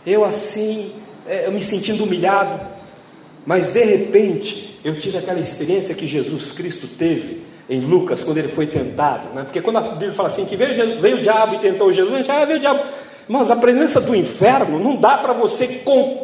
[0.04, 0.92] Eu assim,
[1.28, 2.60] é, eu me sentindo humilhado,
[3.46, 8.50] mas de repente eu tive aquela experiência que Jesus Cristo teve em Lucas, quando ele
[8.50, 9.44] foi tentado, né?
[9.44, 12.14] porque quando a Bíblia fala assim, que veio, Jesus, veio o diabo e tentou Jesus,
[12.14, 12.84] a gente, ah, veio o diabo.
[13.30, 16.23] Irmãos, a presença do inferno não dá para você com,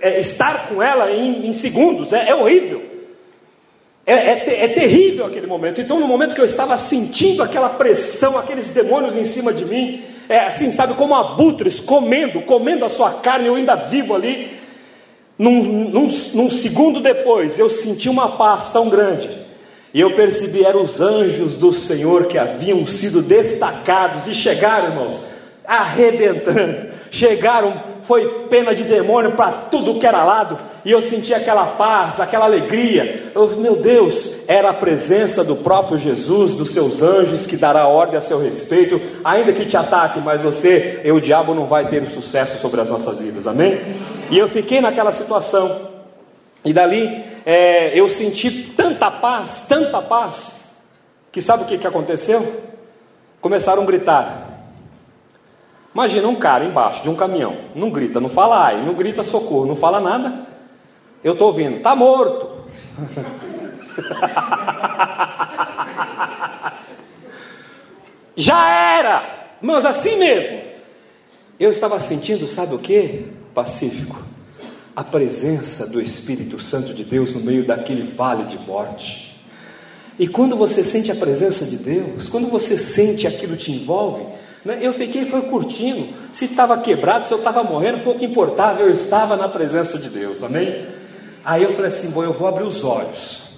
[0.00, 2.82] é, estar com ela em, em segundos, é, é horrível.
[4.06, 5.80] É, é, é, terrível aquele momento.
[5.80, 10.02] Então, no momento que eu estava sentindo aquela pressão, aqueles demônios em cima de mim,
[10.28, 14.56] é assim, sabe, como abutres comendo, comendo a sua carne, eu ainda vivo ali.
[15.38, 19.28] Num, num, num segundo depois, eu senti uma paz tão grande
[19.92, 25.18] e eu percebi, eram os anjos do Senhor que haviam sido destacados e chegaram, irmãos,
[25.66, 26.88] arrebentando.
[27.10, 27.72] Chegaram,
[28.08, 32.46] foi pena de demônio para tudo que era lado, e eu senti aquela paz, aquela
[32.46, 33.30] alegria.
[33.34, 38.16] Eu, meu Deus, era a presença do próprio Jesus, dos seus anjos, que dará ordem
[38.16, 42.08] a seu respeito, ainda que te ataque, mas você e o diabo não vai ter
[42.08, 43.78] sucesso sobre as nossas vidas, amém?
[44.30, 45.90] E eu fiquei naquela situação,
[46.64, 50.64] e dali é, eu senti tanta paz, tanta paz,
[51.30, 52.62] que sabe o que, que aconteceu?
[53.38, 54.47] Começaram a gritar.
[55.98, 59.66] Imagina um cara embaixo de um caminhão, não grita, não fala ai, não grita socorro,
[59.66, 60.46] não fala nada.
[61.24, 62.48] Eu estou ouvindo, está morto.
[68.36, 69.20] Já era,
[69.60, 70.60] mas assim mesmo.
[71.58, 73.32] Eu estava sentindo, sabe o que?
[73.52, 74.22] Pacífico
[74.94, 79.36] a presença do Espírito Santo de Deus no meio daquele vale de morte.
[80.16, 84.78] E quando você sente a presença de Deus, quando você sente aquilo te envolve, né,
[84.82, 86.14] eu fiquei foi curtindo.
[86.30, 90.42] Se estava quebrado, se eu estava morrendo, pouco importava, eu estava na presença de Deus,
[90.42, 90.86] amém?
[91.44, 93.48] Aí eu falei assim: bom, eu vou abrir os olhos.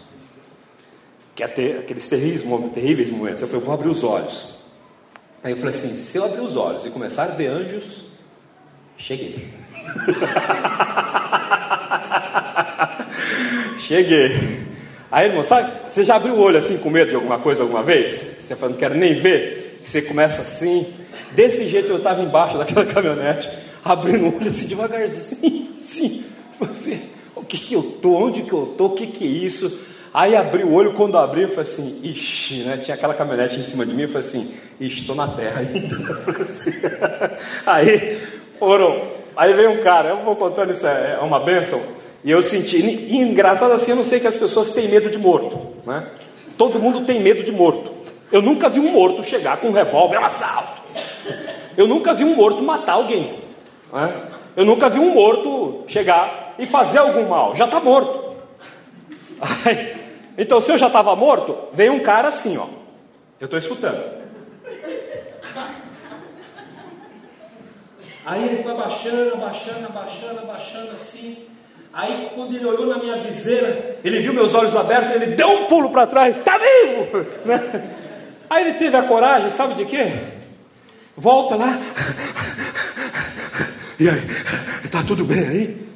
[1.35, 4.61] Que até aqueles terríveis, terríveis momentos, eu falei: eu vou abrir os olhos.
[5.43, 8.05] Aí eu falei assim: se eu abrir os olhos e começar a ver anjos,
[8.97, 9.37] cheguei.
[13.91, 14.39] Cheguei.
[15.11, 15.69] Aí, irmão, sabe?
[15.89, 18.37] Você já abriu o olho assim com medo de alguma coisa alguma vez?
[18.41, 19.60] Você fala, não quero nem ver.
[19.83, 20.93] Você começa assim.
[21.33, 23.49] Desse jeito eu estava embaixo daquela caminhonete,
[23.85, 26.25] abrindo o olho assim devagarzinho, sim.
[27.35, 28.15] O que que eu tô?
[28.15, 28.87] Onde que eu tô?
[28.87, 29.81] O que que é isso?
[30.13, 32.77] Aí abri o olho, quando abri, eu falei assim, ixi, né?
[32.79, 35.97] Tinha aquela caminhonete em cima de mim, eu falei assim, estou na terra ainda.
[36.43, 36.73] Assim.
[37.65, 38.19] Aí
[38.59, 41.81] foram Aí veio um cara, eu vou contando isso, é, é uma bênção.
[42.23, 42.77] E eu senti,
[43.11, 46.09] engraçado assim, eu não sei que as pessoas têm medo de morto, né?
[46.59, 47.91] Todo mundo tem medo de morto.
[48.33, 50.81] Eu nunca vi um morto chegar com um revólver, é um assalto.
[51.77, 53.41] eu nunca vi um morto matar alguém.
[53.93, 54.23] Né?
[54.57, 57.57] Eu nunca vi um morto chegar e fazer algum mal.
[57.57, 58.37] Já está morto.
[59.41, 59.97] Aí,
[60.37, 62.67] então, se eu já estava morto, veio um cara assim, ó.
[63.41, 64.21] Eu estou escutando.
[68.25, 71.47] Aí ele foi abaixando, abaixando, abaixando, abaixando assim.
[71.93, 75.65] Aí quando ele olhou na minha viseira, ele viu meus olhos abertos, ele deu um
[75.65, 77.27] pulo para trás, está vivo!
[77.45, 77.97] Né?
[78.51, 80.13] Aí ele teve a coragem, sabe de quê?
[81.17, 81.79] Volta lá.
[83.97, 84.21] E aí,
[84.85, 85.89] está tudo bem aí?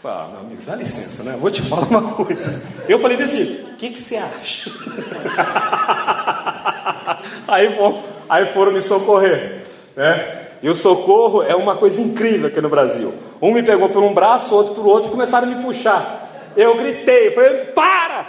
[0.00, 1.36] Fala, meu amigo, dá licença, né?
[1.38, 2.62] Vou te falar uma coisa.
[2.88, 4.70] Eu falei desse, o que, que você acha?
[7.46, 10.46] aí, foram, aí foram me socorrer, né?
[10.62, 13.12] E o socorro é uma coisa incrível aqui no Brasil.
[13.42, 16.26] Um me pegou por um braço, outro por outro e começaram a me puxar.
[16.56, 18.24] Eu gritei, falei, para!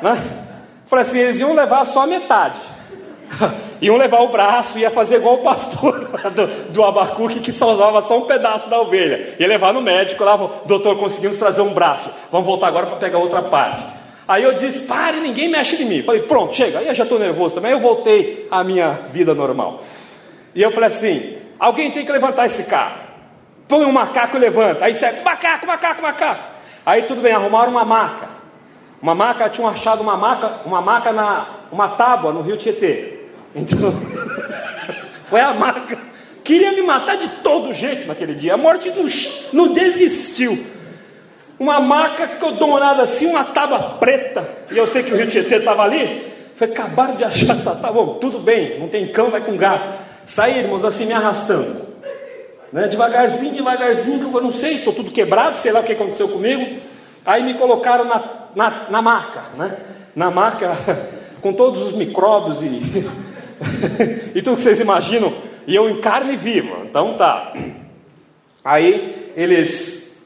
[0.00, 0.16] Né?
[0.86, 2.79] Falei assim, eles iam levar só a metade.
[3.80, 8.02] iam levar o braço, ia fazer igual o pastor do, do Abacuque que só usava
[8.02, 9.34] só um pedaço da ovelha.
[9.38, 12.10] Ia levar no médico, lá, doutor, conseguimos trazer um braço.
[12.30, 13.84] Vamos voltar agora para pegar outra parte.
[14.26, 16.02] Aí eu disse, pare, ninguém mexe em mim.
[16.02, 16.78] Falei, pronto, chega.
[16.78, 17.72] Aí eu já estou nervoso também.
[17.72, 19.80] Eu voltei à minha vida normal.
[20.54, 22.98] E eu falei assim: Alguém tem que levantar esse carro.
[23.68, 24.86] Põe um macaco e levanta.
[24.86, 26.42] Aí segue, macaco, macaco, macaco.
[26.86, 28.28] Aí tudo bem, arrumaram uma maca.
[29.00, 33.19] Uma maca, tinham achado uma maca, uma maca na uma tábua no Rio Tietê.
[33.54, 33.92] Então,
[35.26, 35.98] foi a maca.
[36.42, 38.54] Queria me matar de todo jeito naquele dia.
[38.54, 39.06] A morte não,
[39.52, 40.66] não desistiu.
[41.58, 44.48] Uma maca que eu dou uma olhada assim, uma tábua preta.
[44.70, 46.32] E eu sei que o Rio Tietê estava ali.
[46.56, 48.18] Foi acabaram de achar essa tábua.
[48.20, 49.98] Tudo bem, não tem cão, vai com gato.
[50.24, 51.86] Saí, irmãos, assim me arrastando.
[52.72, 52.86] Né?
[52.86, 56.78] Devagarzinho, devagarzinho, eu não sei, estou tudo quebrado, sei lá o que aconteceu comigo.
[57.24, 58.22] Aí me colocaram na,
[58.54, 59.76] na, na maca, né?
[60.14, 60.76] Na maca,
[61.40, 63.06] com todos os micróbios e,
[64.34, 65.32] e tudo que vocês imaginam,
[65.66, 66.78] e eu em carne viva.
[66.84, 67.54] Então tá.
[68.64, 70.16] Aí eles,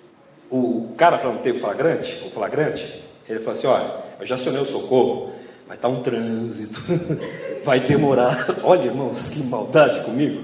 [0.50, 4.66] o cara para não flagrante, o flagrante, ele falou assim: olha, eu já acionei o
[4.66, 6.80] socorro, estar tá um trânsito,
[7.64, 8.46] vai demorar.
[8.62, 10.42] Olha, irmãos, que maldade comigo.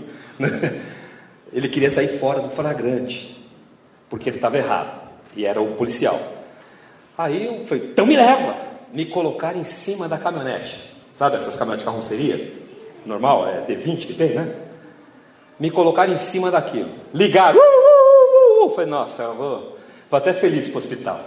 [1.52, 3.36] Ele queria sair fora do flagrante,
[4.08, 6.20] porque ele estava errado, e era o policial.
[7.18, 8.56] Aí eu falei, então me leva,
[8.92, 10.90] me colocar em cima da caminhonete.
[11.12, 12.59] Sabe essas caminhonetes de carroceria?
[13.04, 14.54] Normal, é D20 que tem, né?
[15.58, 16.90] Me colocar em cima daquilo.
[17.12, 18.70] Ligaram, uh, uh, uh, uh.
[18.70, 19.78] Falei, nossa, eu vou,
[20.10, 21.20] vou até feliz para o hospital.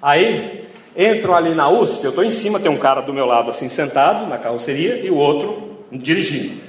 [0.00, 3.50] Aí entro ali na USP, eu estou em cima, tem um cara do meu lado
[3.50, 6.60] assim sentado na carroceria e o outro dirigindo.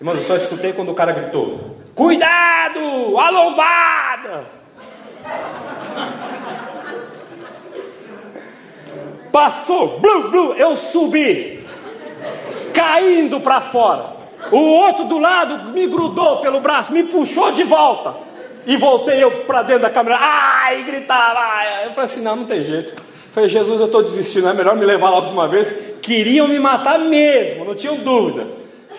[0.00, 4.44] Irmão, eu só escutei quando o cara gritou: Cuidado, a lombada!
[9.30, 11.63] Passou, blu, blu, eu subi,
[12.74, 14.24] caindo para fora.
[14.50, 18.14] O outro do lado me grudou pelo braço, me puxou de volta.
[18.66, 21.40] E voltei eu para dentro da câmera, ai, gritava.
[21.84, 22.94] Eu falei assim: não, não tem jeito.
[23.32, 25.96] Falei, Jesus, eu estou desistindo, é melhor me levar logo de uma vez.
[26.00, 28.46] Queriam me matar mesmo, não tinham dúvida.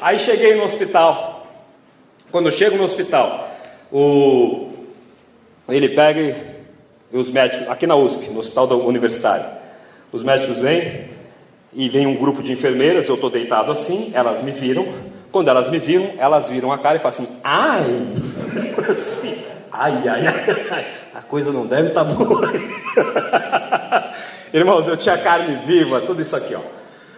[0.02, 1.48] Aí cheguei no hospital.
[2.32, 3.50] Quando eu chego no hospital,
[3.92, 4.72] o...
[5.70, 6.36] ele pega
[7.14, 9.46] os médicos, aqui na USP, no hospital universitário,
[10.12, 11.15] os médicos vêm
[11.76, 14.88] e vem um grupo de enfermeiras, eu estou deitado assim, elas me viram.
[15.32, 18.08] Quando elas me viram, elas viram a cara e falam assim: ai,
[19.72, 20.28] ai, ai,
[20.72, 22.50] ai, a coisa não deve estar tá boa.
[24.54, 26.62] Irmãos, eu tinha carne viva, tudo isso aqui, ó.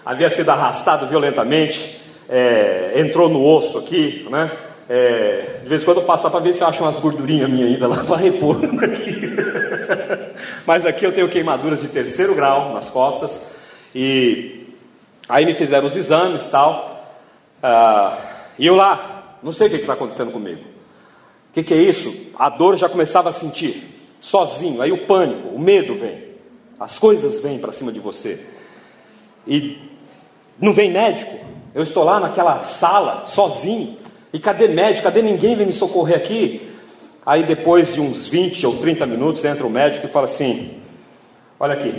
[0.03, 4.49] Havia sido arrastado violentamente, é, entrou no osso aqui, né?
[4.89, 7.73] É, de vez em quando eu passo para ver se eu acho umas gordurinhas minhas
[7.73, 9.35] ainda lá para repor aqui.
[10.65, 13.46] Mas aqui eu tenho queimaduras de terceiro grau nas costas.
[13.99, 14.75] E
[15.27, 17.17] aí me fizeram os exames tal.
[17.63, 18.15] Ah,
[18.59, 20.61] e eu lá, não sei o que está acontecendo comigo.
[21.49, 22.15] O que, que é isso?
[22.37, 23.83] A dor já começava a sentir,
[24.21, 24.83] sozinho.
[24.83, 26.27] Aí o pânico, o medo vem.
[26.79, 28.45] As coisas vêm para cima de você.
[29.47, 29.79] E
[30.61, 31.35] não vem médico.
[31.73, 33.97] Eu estou lá naquela sala, sozinho.
[34.31, 35.05] E cadê médico?
[35.05, 36.69] Cadê ninguém vem me socorrer aqui?
[37.25, 40.79] Aí depois de uns 20 ou 30 minutos entra o médico e fala assim:
[41.59, 41.95] Olha aqui,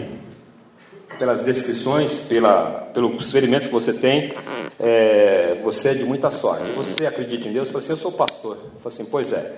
[1.18, 4.32] pelas descrições, pela, pelos ferimentos que você tem,
[4.78, 6.70] é, você é de muita sorte.
[6.76, 7.68] Você acredita em Deus?
[7.68, 8.56] Eu falei assim: Eu sou pastor.
[8.56, 9.56] Eu assim: Pois é,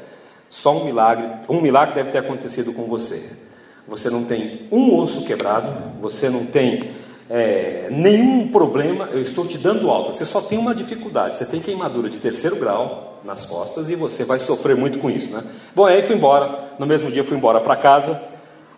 [0.49, 3.51] só um milagre, um milagre deve ter acontecido com você
[3.91, 6.91] você não tem um osso quebrado, você não tem
[7.29, 11.61] é, nenhum problema, eu estou te dando alta, você só tem uma dificuldade, você tem
[11.61, 15.43] queimadura de terceiro grau nas costas e você vai sofrer muito com isso, né?
[15.75, 18.23] Bom, aí fui embora, no mesmo dia fui embora para casa,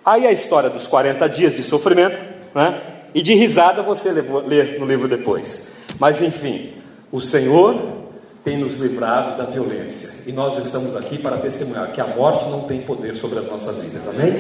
[0.03, 2.83] aí a história dos 40 dias de sofrimento, né?
[3.15, 5.75] E de risada você lê no livro depois.
[5.99, 6.73] Mas enfim,
[7.11, 8.03] o Senhor
[8.43, 10.29] tem nos livrado da violência.
[10.29, 13.81] E nós estamos aqui para testemunhar que a morte não tem poder sobre as nossas
[13.83, 14.09] vidas.
[14.09, 14.33] Amém?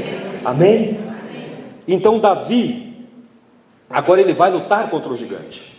[0.44, 0.98] Amém?
[1.86, 3.06] Então Davi,
[3.88, 5.72] agora ele vai lutar contra o gigante.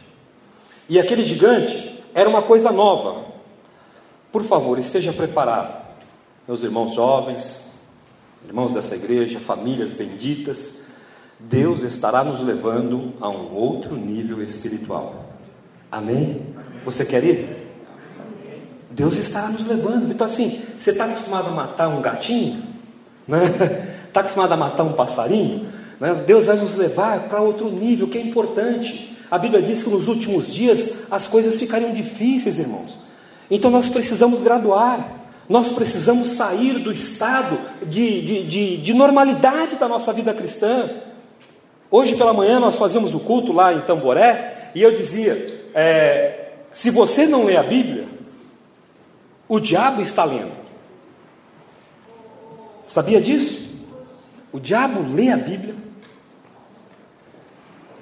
[0.88, 3.26] E aquele gigante era uma coisa nova.
[4.32, 5.84] Por favor, esteja preparado,
[6.48, 7.80] meus irmãos jovens,
[8.46, 10.83] irmãos dessa igreja, famílias benditas.
[11.50, 15.26] Deus estará nos levando a um outro nível espiritual.
[15.92, 16.42] Amém?
[16.86, 17.64] Você quer ir?
[18.90, 20.12] Deus estará nos levando.
[20.12, 22.64] Então, assim, você está acostumado a matar um gatinho?
[23.28, 23.90] Está né?
[24.14, 25.68] Tá acostumado a matar um passarinho?
[26.00, 26.14] Né?
[26.28, 29.18] Deus vai nos levar para outro nível que é importante.
[29.32, 33.00] A Bíblia diz que nos últimos dias as coisas ficariam difíceis, irmãos.
[33.50, 35.04] Então nós precisamos graduar,
[35.50, 40.90] nós precisamos sair do estado de, de, de, de normalidade da nossa vida cristã.
[41.96, 46.90] Hoje pela manhã nós fazíamos o culto lá em Tamboré e eu dizia: é, se
[46.90, 48.08] você não lê a Bíblia,
[49.48, 50.54] o diabo está lendo.
[52.88, 53.70] Sabia disso?
[54.52, 55.76] O diabo lê a Bíblia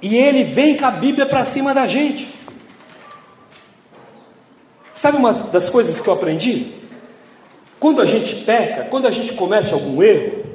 [0.01, 2.33] e ele vem com a Bíblia para cima da gente.
[4.93, 6.75] Sabe uma das coisas que eu aprendi?
[7.77, 10.45] Quando a gente peca, quando a gente comete algum erro,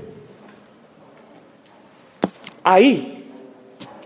[2.65, 3.16] aí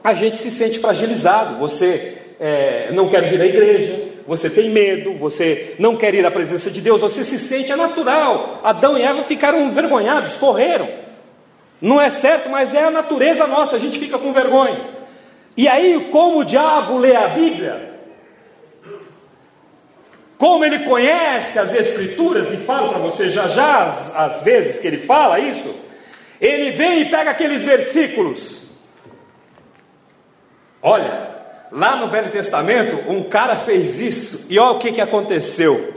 [0.03, 1.57] a gente se sente fragilizado.
[1.57, 6.31] Você é, não quer vir à igreja, você tem medo, você não quer ir à
[6.31, 8.61] presença de Deus, você se sente, é natural.
[8.63, 10.89] Adão e Eva ficaram envergonhados, correram.
[11.81, 15.01] Não é certo, mas é a natureza nossa, a gente fica com vergonha.
[15.57, 17.91] E aí, como o diabo lê a Bíblia,
[20.39, 24.87] como ele conhece as Escrituras, e falo para você já já as, as vezes que
[24.87, 25.75] ele fala isso,
[26.41, 28.60] ele vem e pega aqueles versículos.
[30.83, 31.41] Olha,
[31.73, 35.95] Lá no Velho Testamento, um cara fez isso, e olha o que, que aconteceu.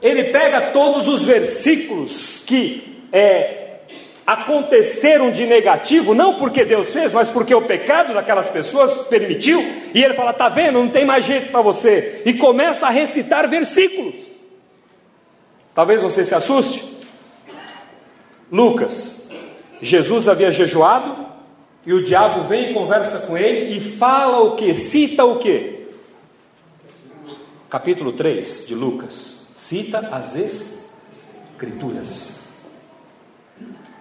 [0.00, 3.76] Ele pega todos os versículos que é,
[4.26, 10.04] aconteceram de negativo, não porque Deus fez, mas porque o pecado daquelas pessoas permitiu, e
[10.04, 14.16] ele fala: tá vendo, não tem mais jeito para você, e começa a recitar versículos.
[15.74, 16.92] Talvez você se assuste.
[18.50, 19.30] Lucas,
[19.80, 21.31] Jesus havia jejuado,
[21.84, 24.72] e o diabo vem e conversa com ele e fala o que?
[24.74, 25.88] Cita o que?
[27.68, 29.48] Capítulo 3 de Lucas.
[29.56, 32.42] Cita as Escrituras.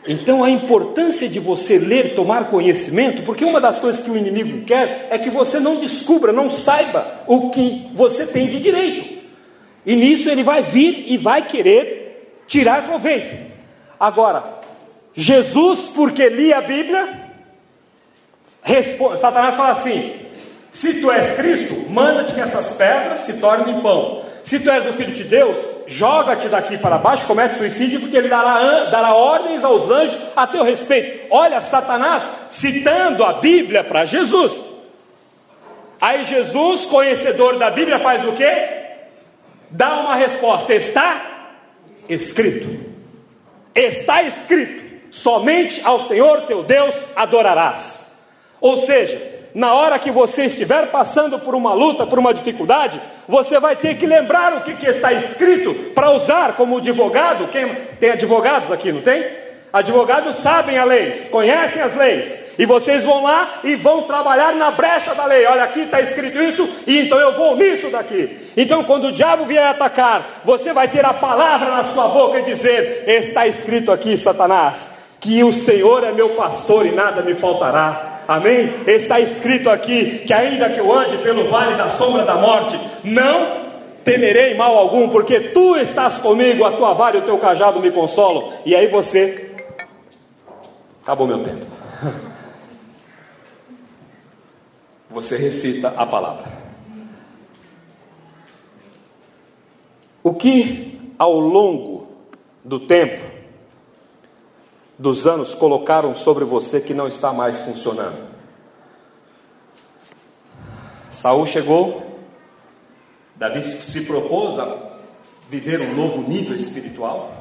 [0.08, 4.66] Então a importância de você ler, tomar conhecimento, porque uma das coisas que o inimigo
[4.66, 9.22] quer é que você não descubra, não saiba o que você tem de direito.
[9.86, 13.52] E nisso ele vai vir e vai querer tirar proveito.
[14.00, 14.62] Agora,
[15.14, 17.31] Jesus, porque lia a Bíblia,
[18.62, 20.14] Responde, Satanás fala assim:
[20.72, 24.24] se tu és Cristo, manda-te que essas pedras se tornem pão.
[24.44, 25.58] Se tu és o filho de Deus,
[25.88, 30.64] joga-te daqui para baixo, comete suicídio, porque ele dará, dará ordens aos anjos a teu
[30.64, 31.28] respeito.
[31.30, 34.60] Olha, Satanás citando a Bíblia para Jesus.
[36.00, 38.70] Aí Jesus, conhecedor da Bíblia, faz o quê?
[39.70, 41.22] Dá uma resposta: está
[42.10, 42.92] escrito.
[43.76, 48.01] Está escrito: somente ao Senhor teu Deus adorarás.
[48.62, 49.20] Ou seja,
[49.54, 53.96] na hora que você estiver passando por uma luta, por uma dificuldade, você vai ter
[53.96, 57.50] que lembrar o que, que está escrito para usar como advogado.
[57.52, 57.68] Quem
[58.00, 59.42] tem advogados aqui, não tem?
[59.74, 64.70] Advogados sabem a lei, conhecem as leis, e vocês vão lá e vão trabalhar na
[64.70, 65.46] brecha da lei.
[65.46, 68.52] Olha, aqui está escrito isso, e então eu vou nisso daqui.
[68.58, 72.44] Então, quando o diabo vier atacar, você vai ter a palavra na sua boca e
[72.44, 74.80] dizer: Está escrito aqui, Satanás,
[75.22, 78.11] que o Senhor é meu pastor e nada me faltará.
[78.32, 78.74] Amém?
[78.88, 83.70] Está escrito aqui que ainda que eu ande pelo vale da sombra da morte, não
[84.06, 87.92] temerei mal algum, porque tu estás comigo, a tua vara e o teu cajado me
[87.92, 88.54] consolam.
[88.66, 89.54] E aí você
[91.04, 91.66] acabou meu tempo.
[95.10, 96.46] Você recita a palavra.
[100.24, 102.08] O que ao longo
[102.64, 103.22] do tempo
[105.02, 108.30] dos anos colocaram sobre você que não está mais funcionando.
[111.10, 112.06] Saul chegou,
[113.36, 114.78] Davi se propôs a
[115.50, 117.34] viver um novo nível espiritual.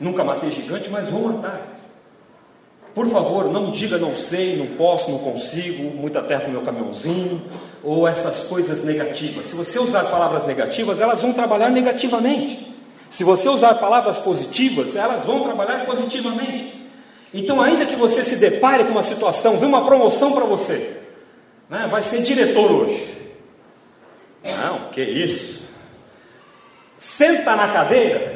[0.00, 1.76] Nunca matei gigante, mas vou matar.
[2.94, 7.42] Por favor, não diga não sei, não posso, não consigo, muita terra no meu caminhãozinho,
[7.84, 9.44] ou essas coisas negativas.
[9.44, 12.74] Se você usar palavras negativas, elas vão trabalhar negativamente.
[13.10, 16.74] Se você usar palavras positivas, elas vão trabalhar positivamente.
[17.34, 20.96] Então, ainda que você se depare com uma situação, vê uma promoção para você,
[21.68, 21.86] né?
[21.90, 23.08] vai ser diretor hoje.
[24.44, 25.60] Não, que isso?
[27.00, 28.34] senta na cadeira,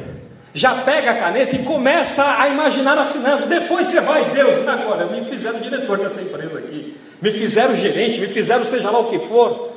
[0.54, 3.46] já pega a caneta e começa a imaginar assinando.
[3.46, 8.28] Depois você vai, Deus, agora me fizeram diretor dessa empresa aqui, me fizeram gerente, me
[8.28, 9.74] fizeram seja lá o que for.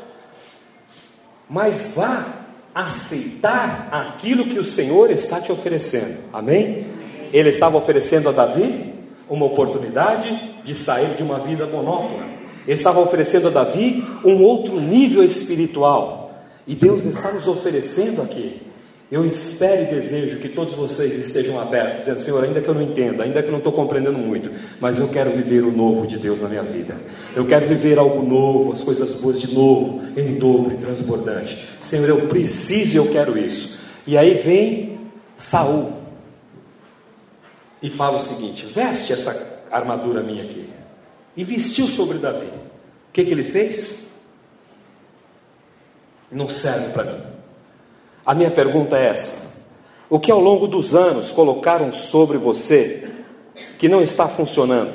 [1.49, 2.25] Mas vá
[2.78, 6.15] aceitar aquilo que o Senhor está te oferecendo.
[6.32, 6.86] Amém?
[7.34, 8.93] Ele estava oferecendo a Davi
[9.28, 12.28] uma oportunidade de sair de uma vida monótona.
[12.67, 16.43] Ele estava oferecendo a Davi um outro nível espiritual.
[16.67, 18.61] E Deus está nos oferecendo aqui
[19.10, 22.82] eu espero e desejo que todos vocês estejam abertos, dizendo: Senhor, ainda que eu não
[22.82, 24.51] entenda, ainda que eu não estou compreendendo muito,
[24.82, 26.95] mas eu quero viver o novo de Deus na minha vida.
[27.34, 31.66] Eu quero viver algo novo, as coisas boas de novo, em dobro e transbordante.
[31.80, 33.80] Senhor, eu preciso e eu quero isso.
[34.05, 34.99] E aí vem
[35.38, 35.93] Saul
[37.82, 40.68] e fala o seguinte: veste essa armadura minha aqui.
[41.36, 42.47] E vestiu sobre Davi.
[42.47, 44.08] O que, que ele fez?
[46.30, 47.36] Não serve para mim.
[48.28, 49.63] A minha pergunta é essa:
[50.09, 53.09] o que ao longo dos anos colocaram sobre você
[53.80, 54.93] que não está funcionando?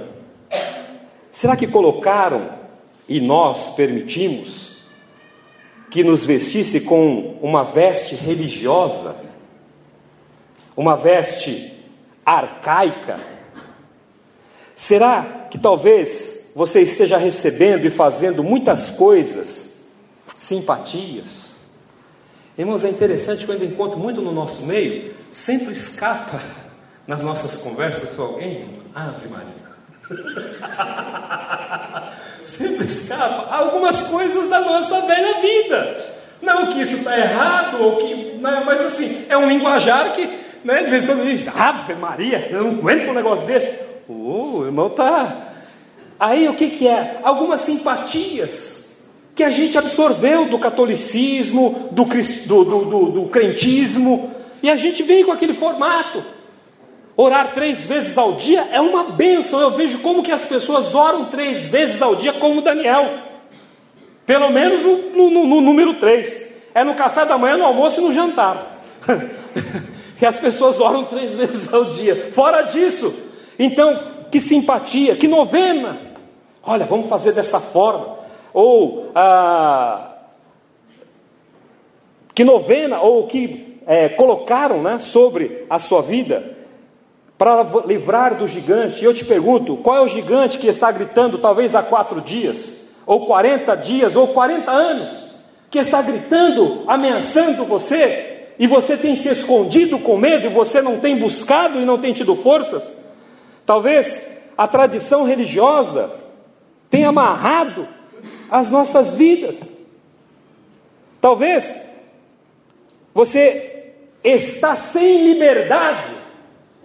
[1.31, 2.51] Será que colocaram
[3.09, 4.83] e nós permitimos
[5.91, 9.17] que nos vestisse com uma veste religiosa,
[10.77, 11.73] uma veste
[12.27, 13.19] arcaica?
[14.75, 19.85] Será que talvez você esteja recebendo e fazendo muitas coisas,
[20.35, 21.52] simpatias,
[22.57, 26.41] Irmãos, é interessante quando eu encontro muito no nosso meio, sempre escapa
[27.07, 29.63] nas nossas conversas com alguém, Ave Maria.
[32.47, 36.13] sempre escapa algumas coisas da nossa velha vida.
[36.43, 38.37] Não que isso está errado, ou que.
[38.39, 40.29] Não, mas assim, é um linguajar que,
[40.63, 43.81] né, de vez em quando diz, Ave Maria, eu não aguento um negócio desse.
[44.07, 45.55] Oh, o irmão tá.
[46.21, 47.21] Aí o que, que é?
[47.23, 48.82] Algumas simpatias
[49.35, 54.31] que a gente absorveu do catolicismo, do, do, do, do, crentismo,
[54.63, 56.23] e a gente vem com aquele formato.
[57.17, 59.61] Orar três vezes ao dia é uma bênção.
[59.61, 63.19] Eu vejo como que as pessoas oram três vezes ao dia, como Daniel.
[64.25, 66.53] Pelo menos no, no, no número três.
[66.75, 68.81] É no café da manhã, no almoço e no jantar.
[70.21, 72.31] e as pessoas oram três vezes ao dia.
[72.33, 73.15] Fora disso,
[73.59, 73.99] então,
[74.31, 75.99] que simpatia, que novena.
[76.63, 78.22] Olha, vamos fazer dessa forma
[78.53, 80.13] ou ah,
[82.35, 86.57] que novena, ou que é, colocaram né, sobre a sua vida
[87.37, 89.05] para livrar do gigante.
[89.05, 93.27] Eu te pergunto: qual é o gigante que está gritando, talvez há quatro dias, ou
[93.27, 95.33] 40 dias, ou 40 anos,
[95.71, 101.01] que está gritando, ameaçando você, e você tem se escondido com medo, e você não
[101.01, 103.03] tem buscado e não tem tido forças?
[103.67, 106.11] Talvez a tradição religiosa
[106.91, 107.89] tenha amarrado
[108.53, 109.73] as nossas vidas.
[111.23, 111.89] Talvez
[113.15, 116.13] você está sem liberdade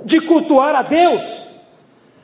[0.01, 1.21] de cultuar a Deus.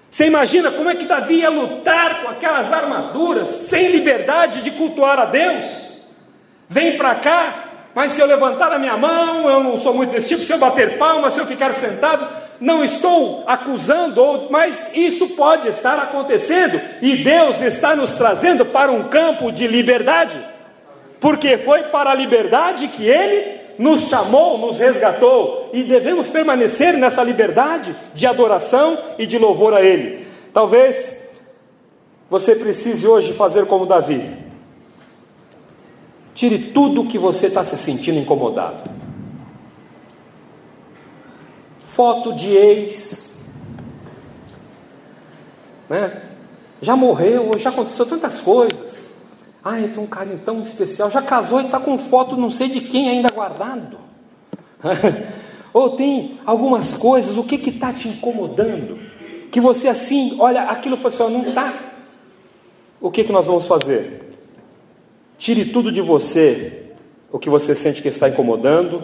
[0.10, 5.20] Você imagina como é que Davi ia lutar com aquelas armaduras, sem liberdade de cultuar
[5.20, 5.98] a Deus?
[6.70, 10.30] Vem para cá, mas se eu levantar a minha mão, eu não sou muito desse
[10.30, 15.68] tipo, se eu bater palma, se eu ficar sentado, não estou acusando, mas isso pode
[15.68, 20.42] estar acontecendo e Deus está nos trazendo para um campo de liberdade,
[21.20, 27.22] porque foi para a liberdade que Ele nos chamou, nos resgatou e devemos permanecer nessa
[27.22, 30.26] liberdade de adoração e de louvor a Ele.
[30.54, 31.22] Talvez
[32.30, 34.24] você precise hoje fazer como Davi.
[36.34, 38.93] Tire tudo o que você está se sentindo incomodado
[41.94, 43.44] foto de ex,
[45.88, 46.24] né?
[46.82, 49.14] já morreu, já aconteceu tantas coisas.
[49.64, 52.82] Ah, tem um carinho tão especial, já casou e está com foto não sei de
[52.82, 54.00] quem ainda guardado.
[55.72, 58.98] Ou tem algumas coisas, o que está te incomodando?
[59.52, 61.74] Que você assim, olha, aquilo assim, não está.
[63.00, 64.32] O que, que nós vamos fazer?
[65.38, 66.92] Tire tudo de você,
[67.32, 69.04] o que você sente que está incomodando,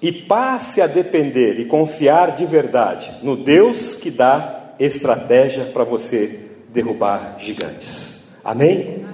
[0.00, 6.48] e passe a depender e confiar de verdade no Deus que dá estratégia para você
[6.68, 8.28] derrubar gigantes.
[8.44, 9.04] Amém?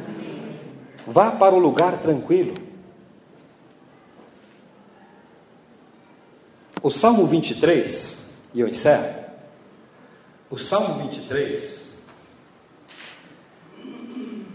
[1.07, 2.55] Vá para o lugar tranquilo.
[6.83, 9.25] O Salmo 23, e eu encerro.
[10.51, 11.99] O Salmo 23,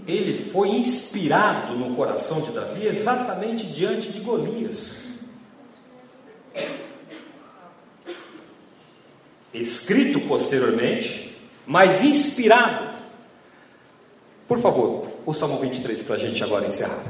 [0.08, 5.09] ele foi inspirado no coração de Davi exatamente diante de Golias.
[9.54, 11.36] Escrito posteriormente,
[11.66, 12.98] mas inspirado.
[14.48, 17.04] Por favor, o Salmo 23 para a gente agora encerrar.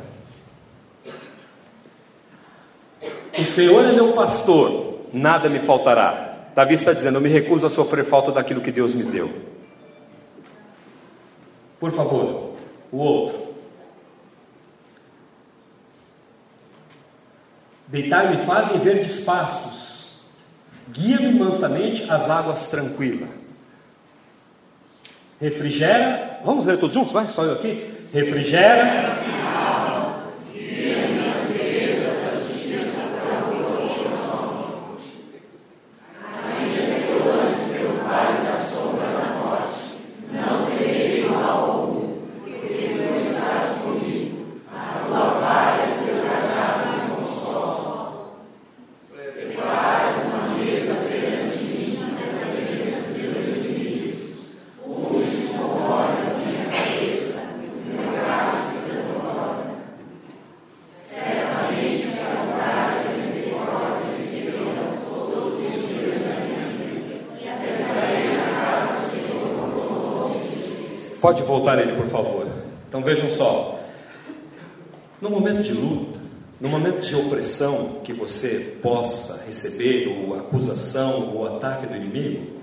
[3.38, 6.50] O Senhor é meu pastor, nada me faltará.
[6.54, 9.32] Davi está dizendo: Eu me recuso a sofrer falta daquilo que Deus me deu.
[11.80, 12.56] Por favor,
[12.92, 13.49] o outro.
[17.90, 20.20] Deitar-me fazem verdes pastos,
[20.92, 23.28] guia-me mansamente às águas tranquilas.
[25.42, 27.92] Refrigera, vamos ler todos juntos, vai, só eu aqui.
[28.14, 29.20] Refrigera
[71.22, 72.48] Pode voltar ele, por favor.
[72.88, 73.80] Então vejam só.
[75.22, 76.20] No momento de luta,
[76.62, 82.60] no momento de opressão que você possa receber, ou acusação, ou ataque do inimigo,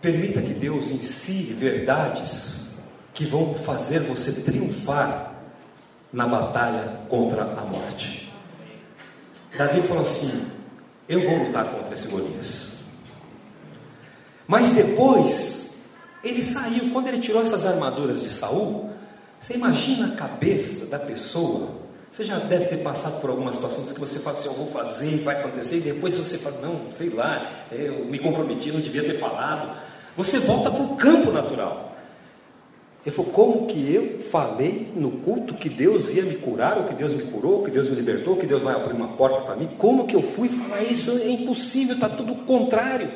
[0.00, 2.76] permita que Deus ensine verdades
[3.12, 5.34] que vão fazer você triunfar
[6.12, 8.32] na batalha contra a morte.
[9.56, 10.46] Davi falou assim:
[11.08, 12.78] Eu vou lutar contra esse Golias.
[14.46, 15.57] Mas depois
[16.28, 18.90] ele saiu, quando ele tirou essas armaduras de Saul,
[19.40, 21.70] você imagina a cabeça da pessoa.
[22.12, 25.18] Você já deve ter passado por algumas situações que você fala assim, eu vou fazer,
[25.18, 29.18] vai acontecer, e depois você fala, não, sei lá, eu me comprometi, não devia ter
[29.18, 29.70] falado.
[30.16, 31.96] Você volta para o campo natural.
[33.06, 36.94] Ele falou, como que eu falei no culto que Deus ia me curar, ou que
[36.94, 39.70] Deus me curou, que Deus me libertou, que Deus vai abrir uma porta para mim?
[39.78, 41.12] Como que eu fui falar isso?
[41.12, 43.10] É impossível, está tudo contrário.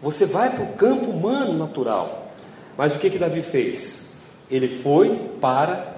[0.00, 2.27] Você vai para o campo humano natural.
[2.78, 4.14] Mas o que que Davi fez?
[4.48, 5.96] Ele foi para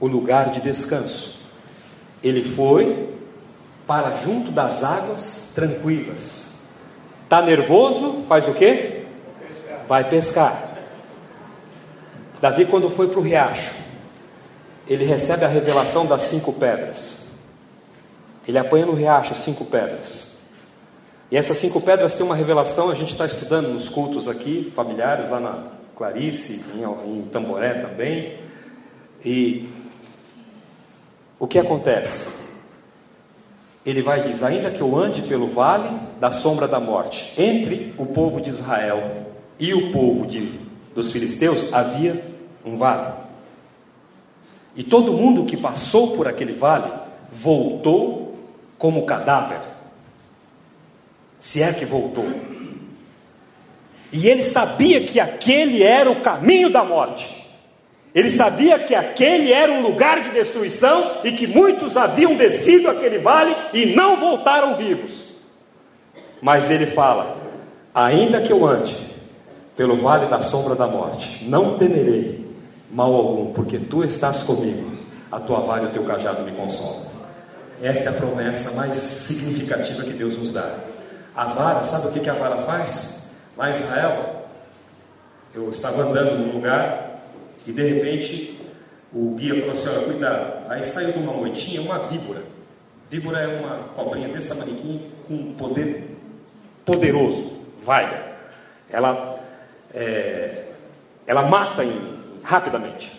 [0.00, 1.40] o lugar de descanso.
[2.24, 3.10] Ele foi
[3.86, 6.60] para junto das águas tranquilas.
[7.28, 8.24] Tá nervoso?
[8.26, 9.04] Faz o quê?
[9.86, 10.70] Vai pescar.
[12.40, 13.74] Davi quando foi para o riacho,
[14.88, 17.28] ele recebe a revelação das cinco pedras.
[18.48, 20.38] Ele apanha no riacho cinco pedras.
[21.30, 25.28] E essas cinco pedras têm uma revelação, a gente está estudando nos cultos aqui, familiares,
[25.28, 28.38] lá na, Clarice, em, em Tamboré também.
[29.22, 29.68] E
[31.38, 32.40] o que acontece?
[33.84, 38.06] Ele vai dizer: ainda que eu ande pelo vale da sombra da morte, entre o
[38.06, 39.26] povo de Israel
[39.58, 40.58] e o povo de,
[40.94, 42.24] dos filisteus havia
[42.64, 43.12] um vale.
[44.74, 46.90] E todo mundo que passou por aquele vale
[47.30, 48.38] voltou
[48.78, 49.60] como cadáver.
[51.38, 52.24] Se é que voltou.
[54.12, 57.40] E ele sabia que aquele era o caminho da morte.
[58.14, 63.18] Ele sabia que aquele era um lugar de destruição e que muitos haviam descido aquele
[63.18, 65.30] vale e não voltaram vivos.
[66.42, 67.36] Mas ele fala:
[67.94, 68.96] ainda que eu ande
[69.76, 72.46] pelo vale da sombra da morte, não temerei
[72.90, 74.90] mal algum, porque tu estás comigo,
[75.30, 77.08] a tua vara e o teu cajado me consolam.
[77.80, 80.74] Esta é a promessa mais significativa que Deus nos dá.
[81.34, 83.19] A vara, sabe o que a vara faz?
[83.56, 84.46] Lá em Israel,
[85.54, 87.20] eu estava andando num lugar
[87.66, 88.60] e de repente
[89.12, 90.70] o guia falou assim: olha, cuidado.
[90.70, 92.42] Aí saiu de uma moitinha uma víbora.
[93.10, 94.76] Víbora é uma cobrinha desse tamanho
[95.26, 96.16] com um poder
[96.84, 98.34] poderoso, vai.
[98.88, 99.40] Ela,
[99.92, 100.66] é,
[101.26, 103.12] ela mata em, rapidamente.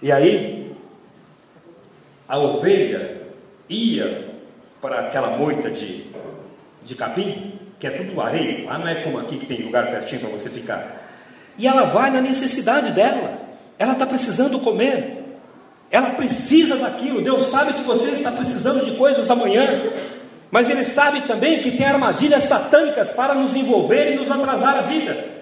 [0.00, 0.76] E aí
[2.28, 3.22] a ovelha
[3.68, 4.28] ia
[4.80, 6.06] para aquela moita de,
[6.84, 10.22] de capim que é tudo areia, lá não é como aqui que tem lugar pertinho
[10.22, 11.04] para você ficar.
[11.56, 13.38] E ela vai na necessidade dela,
[13.78, 15.24] ela está precisando comer,
[15.90, 17.20] ela precisa daquilo.
[17.22, 19.64] Deus sabe que você está precisando de coisas amanhã,
[20.50, 24.82] mas Ele sabe também que tem armadilhas satânicas para nos envolver e nos atrasar a
[24.82, 25.38] vida.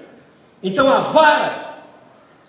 [0.62, 1.78] Então a vara,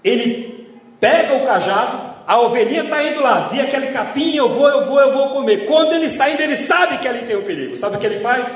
[0.03, 0.67] ele
[0.99, 4.99] pega o cajado, a ovelhinha está indo lá, via aquele capim, eu vou, eu vou,
[4.99, 5.65] eu vou comer.
[5.65, 7.77] Quando ele está indo, ele sabe que ali tem o perigo.
[7.77, 8.47] Sabe o que ele faz?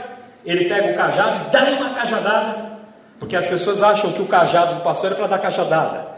[0.46, 2.56] Ele pega o cajado e dá uma cajadada,
[3.20, 6.12] porque as pessoas acham que o cajado do pastor é para dar cajadada.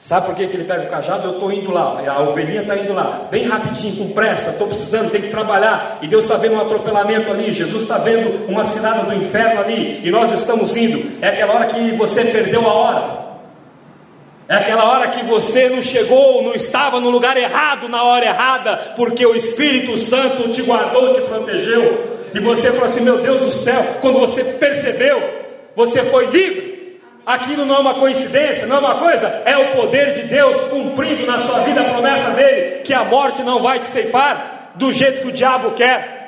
[0.00, 1.28] Sabe por que, que ele pega o cajado?
[1.28, 5.10] Eu estou indo lá, a ovelhinha está indo lá, bem rapidinho, com pressa, estou precisando,
[5.12, 9.06] tenho que trabalhar, e Deus está vendo um atropelamento ali, Jesus está vendo uma cidade
[9.06, 11.22] do inferno ali, e nós estamos indo.
[11.22, 13.22] É aquela hora que você perdeu a hora.
[14.48, 18.76] É aquela hora que você não chegou, não estava no lugar errado na hora errada,
[18.96, 22.21] porque o Espírito Santo te guardou, te protegeu.
[22.34, 25.22] E você falou assim: Meu Deus do céu, quando você percebeu,
[25.74, 26.72] você foi livre.
[27.24, 31.24] Aquilo não é uma coincidência, não é uma coisa, é o poder de Deus cumprindo
[31.24, 35.20] na sua vida a promessa dele, que a morte não vai te ceifar do jeito
[35.20, 36.22] que o diabo quer.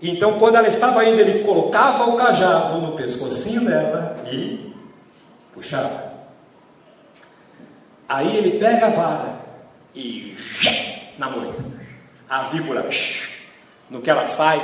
[0.00, 4.72] Então, quando ela estava indo, ele colocava o cajado no pescocinho dela e
[5.52, 6.12] puxava.
[8.08, 9.40] Aí ele pega a vara
[9.94, 10.36] e
[11.18, 11.64] na moita.
[12.28, 12.88] A víbora,
[13.90, 14.62] no que ela sai,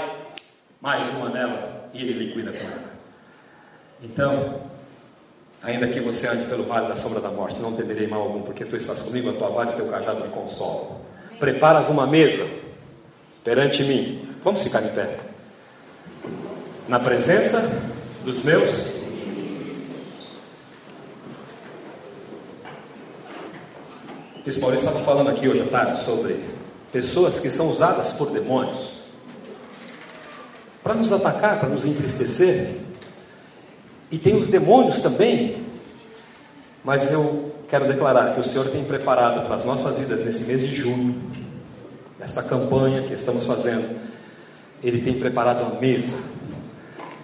[0.81, 2.91] mais uma nela e ele liquida com ela.
[4.03, 4.62] Então,
[5.62, 8.64] ainda que você ande pelo vale da sombra da morte, não temerei mal algum, porque
[8.64, 11.01] tu estás comigo, a tua vara e o teu cajado me consolam.
[11.39, 12.49] Preparas uma mesa
[13.45, 14.26] perante mim.
[14.43, 15.18] Vamos ficar em pé.
[16.89, 17.61] Na presença
[18.24, 19.01] dos meus
[24.45, 26.43] Bispo Maurício estava falando aqui hoje à tarde sobre
[26.91, 28.99] pessoas que são usadas por demônios
[30.83, 32.76] para nos atacar, para nos entristecer.
[34.11, 35.64] E tem os demônios também.
[36.83, 40.62] Mas eu quero declarar que o Senhor tem preparado para as nossas vidas nesse mês
[40.62, 41.14] de junho,
[42.18, 43.99] nesta campanha que estamos fazendo,
[44.83, 46.18] Ele tem preparado a mesa.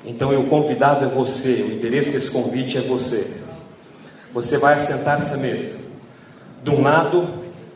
[0.05, 3.41] Então, o convidado é você, o endereço desse convite é você.
[4.33, 5.79] Você vai assentar essa mesa.
[6.63, 7.29] De um lado,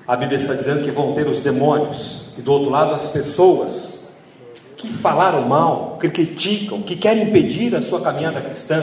[0.07, 4.00] a Bíblia está dizendo que vão ter os demônios, e do outro lado, as pessoas
[4.81, 8.83] que falaram mal, que criticam, que querem impedir a sua caminhada cristã.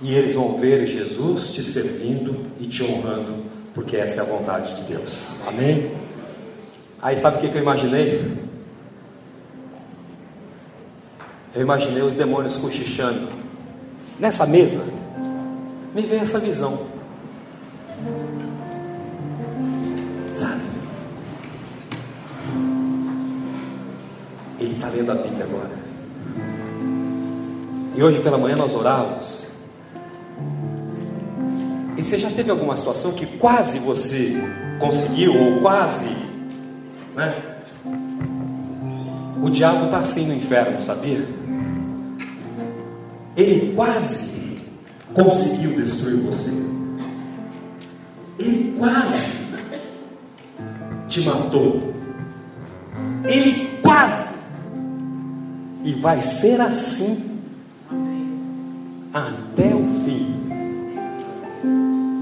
[0.00, 4.74] E eles vão ver Jesus te servindo e te honrando, porque essa é a vontade
[4.76, 5.46] de Deus.
[5.46, 5.92] Amém?
[7.02, 8.32] Aí sabe o que eu imaginei?
[11.54, 13.28] Eu imaginei os demônios cochichando.
[14.18, 14.82] Nessa mesa,
[15.94, 16.86] me veio essa visão.
[24.94, 25.70] Lendo a Bíblia agora.
[27.96, 29.50] E hoje pela manhã nós orávamos.
[31.96, 34.36] E você já teve alguma situação que quase você
[34.78, 36.16] conseguiu, ou quase,
[37.14, 37.34] né?
[39.42, 41.26] O diabo está assim no inferno, sabia?
[43.36, 44.56] Ele quase
[45.12, 46.52] conseguiu destruir você.
[48.38, 49.40] Ele quase
[51.08, 51.94] te matou.
[53.24, 54.29] Ele quase
[55.84, 57.30] e vai ser assim
[59.12, 60.36] até o fim.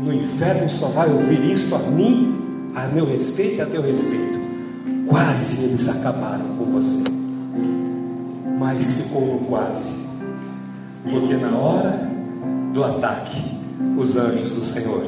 [0.02, 4.38] No inferno só vai ouvir isso a mim, a meu respeito e a teu respeito.
[5.06, 7.04] Quase eles acabaram com você,
[8.58, 10.06] mas ficou no quase,
[11.10, 12.08] porque na hora
[12.72, 13.42] do ataque,
[13.96, 15.04] os anjos do Senhor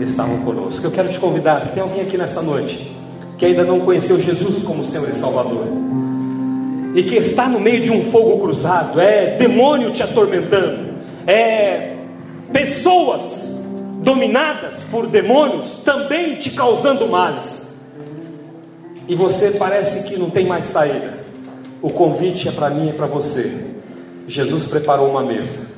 [0.00, 0.86] estavam conosco.
[0.86, 2.94] Eu quero te convidar, tem alguém aqui nesta noite
[3.38, 5.66] que ainda não conheceu Jesus como Senhor e Salvador
[6.94, 10.94] e que está no meio de um fogo cruzado, é demônio te atormentando,
[11.26, 11.96] é
[12.52, 13.64] pessoas
[14.02, 17.76] dominadas por demônios também te causando males,
[19.08, 21.22] e você parece que não tem mais saída.
[21.80, 23.66] O convite é para mim e é para você.
[24.28, 25.71] Jesus preparou uma mesa.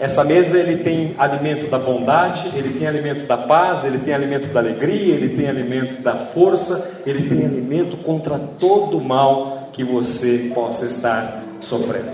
[0.00, 4.50] Essa mesa ele tem alimento da bondade, ele tem alimento da paz, ele tem alimento
[4.50, 9.84] da alegria, ele tem alimento da força, ele tem alimento contra todo o mal que
[9.84, 12.12] você possa estar sofrendo.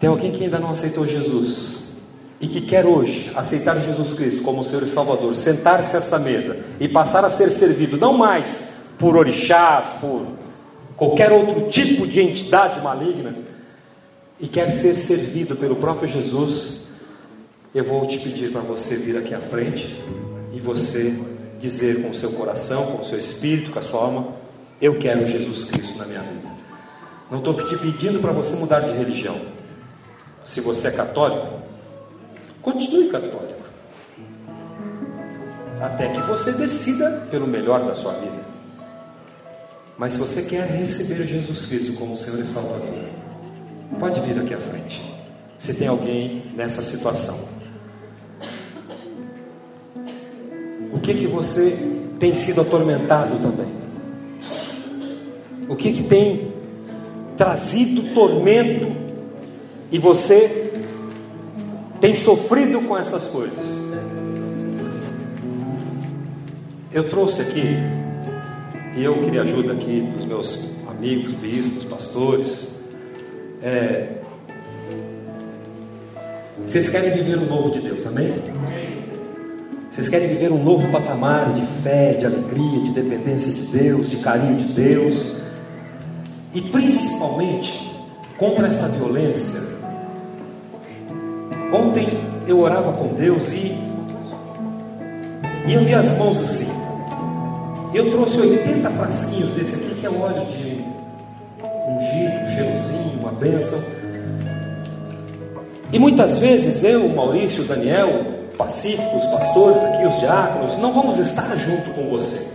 [0.00, 1.92] Tem alguém que ainda não aceitou Jesus
[2.40, 6.58] e que quer hoje aceitar Jesus Cristo como Senhor e Salvador, sentar-se a essa mesa
[6.80, 10.26] e passar a ser servido não mais por orixás, por
[10.96, 13.32] qualquer outro tipo de entidade maligna,
[14.40, 16.88] e quer ser servido pelo próprio Jesus,
[17.74, 20.00] eu vou te pedir para você vir aqui à frente
[20.52, 21.14] e você
[21.60, 24.28] dizer com o seu coração, com o seu espírito, com a sua alma:
[24.80, 26.48] eu quero Jesus Cristo na minha vida.
[27.30, 29.40] Não estou te pedindo para você mudar de religião.
[30.46, 31.60] Se você é católico,
[32.62, 33.58] continue católico.
[35.80, 38.48] Até que você decida pelo melhor da sua vida.
[39.98, 43.17] Mas se você quer receber Jesus Cristo como Senhor e Salvador,
[43.98, 45.02] pode vir aqui à frente.
[45.58, 47.38] Se tem alguém nessa situação.
[50.92, 51.76] O que que você
[52.18, 53.78] tem sido atormentado também?
[55.68, 56.52] O que, que tem
[57.36, 58.90] trazido tormento
[59.92, 60.72] e você
[62.00, 63.88] tem sofrido com essas coisas?
[66.90, 67.76] Eu trouxe aqui,
[68.96, 72.67] e eu queria ajuda aqui dos meus amigos, bispos, pastores.
[73.62, 74.06] É,
[76.64, 78.34] vocês querem viver o novo de Deus, amém?
[79.90, 84.18] Vocês querem viver um novo patamar de fé, de alegria, de dependência de Deus, de
[84.18, 85.42] carinho de Deus,
[86.54, 87.92] e principalmente
[88.36, 89.76] contra esta violência.
[91.72, 92.06] Ontem
[92.46, 93.76] eu orava com Deus e,
[95.66, 96.72] e eu vi as mãos assim.
[97.92, 100.67] Eu trouxe 80 frasquinhos desse aqui, que é óleo de
[103.38, 103.82] bênção.
[105.92, 111.56] E muitas vezes eu, Maurício, Daniel, Pacífico, os pastores aqui, os diáconos, não vamos estar
[111.56, 112.46] junto com você.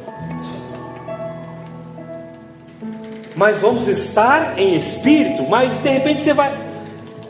[3.36, 6.54] Mas vamos estar em espírito, mas de repente você vai.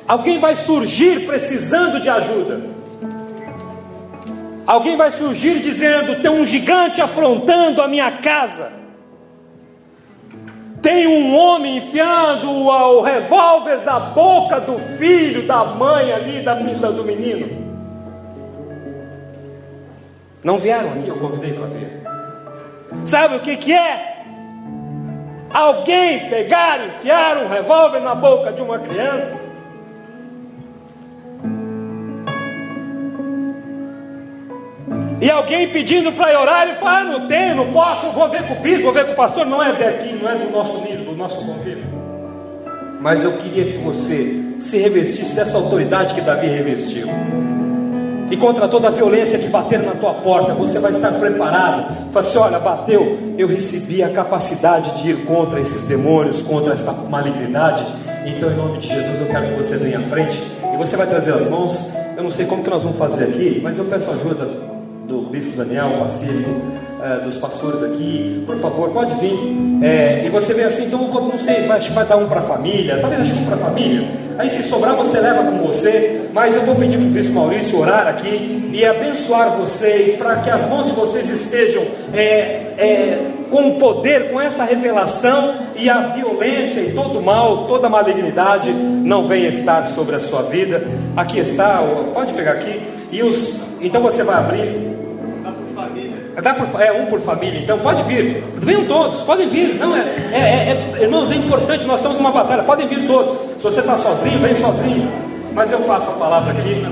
[0.07, 2.61] Alguém vai surgir precisando de ajuda.
[4.65, 8.82] Alguém vai surgir dizendo: tem um gigante afrontando a minha casa.
[10.83, 17.05] Tem um homem enfiando o revólver da boca do filho, da mãe ali, da, do
[17.05, 17.63] menino.
[20.43, 22.03] Não vieram aqui, eu convidei para ver.
[23.05, 24.25] Sabe o que, que é?
[25.53, 29.52] Alguém pegar enfiar um revólver na boca de uma criança
[35.23, 38.55] E alguém pedindo para orar, ele fala: ah, não tenho, não posso, vou ver com
[38.55, 39.45] o bispo, vou ver com o pastor.
[39.45, 41.85] Não é daqui, não é do nosso nível, do nosso convívio.
[42.99, 47.07] Mas eu queria que você se revestisse dessa autoridade que Davi revestiu.
[48.29, 52.11] E contra toda a violência que bater na tua porta, você vai estar preparado.
[52.11, 56.91] Fala assim: olha, bateu, eu recebi a capacidade de ir contra esses demônios, contra esta
[56.91, 57.85] malignidade.
[58.25, 60.37] Então, em nome de Jesus, eu quero que você venha à frente
[60.73, 61.93] e você vai trazer as mãos.
[62.17, 64.73] Eu não sei como que nós vamos fazer aqui, mas eu peço ajuda
[65.07, 66.49] do Bispo Daniel Pacífico,
[67.03, 69.37] é, dos pastores aqui, por favor, pode vir.
[69.81, 72.43] É, e você vê assim, então vou, não sei, vai, vai dar um para a
[72.43, 74.07] família, talvez acho um para a família.
[74.37, 77.79] Aí se sobrar você leva com você, mas eu vou pedir para o Bispo Maurício
[77.79, 81.83] orar aqui e abençoar vocês, para que as mãos de vocês estejam
[82.13, 88.71] é, é, com poder, com essa revelação e a violência e todo mal, toda malignidade
[88.71, 90.87] não venha estar sobre a sua vida.
[91.15, 91.83] Aqui está,
[92.13, 92.81] pode pegar aqui.
[93.11, 94.92] E os, então você vai abrir
[96.41, 98.43] por, é um por família, então pode vir.
[98.57, 99.75] Venham todos, podem vir.
[99.75, 103.37] Não, é, é, é, é, irmãos, é importante, nós estamos numa batalha, podem vir todos.
[103.57, 105.11] Se você está sozinho, vem sozinho.
[105.53, 106.83] Mas eu passo a palavra aqui.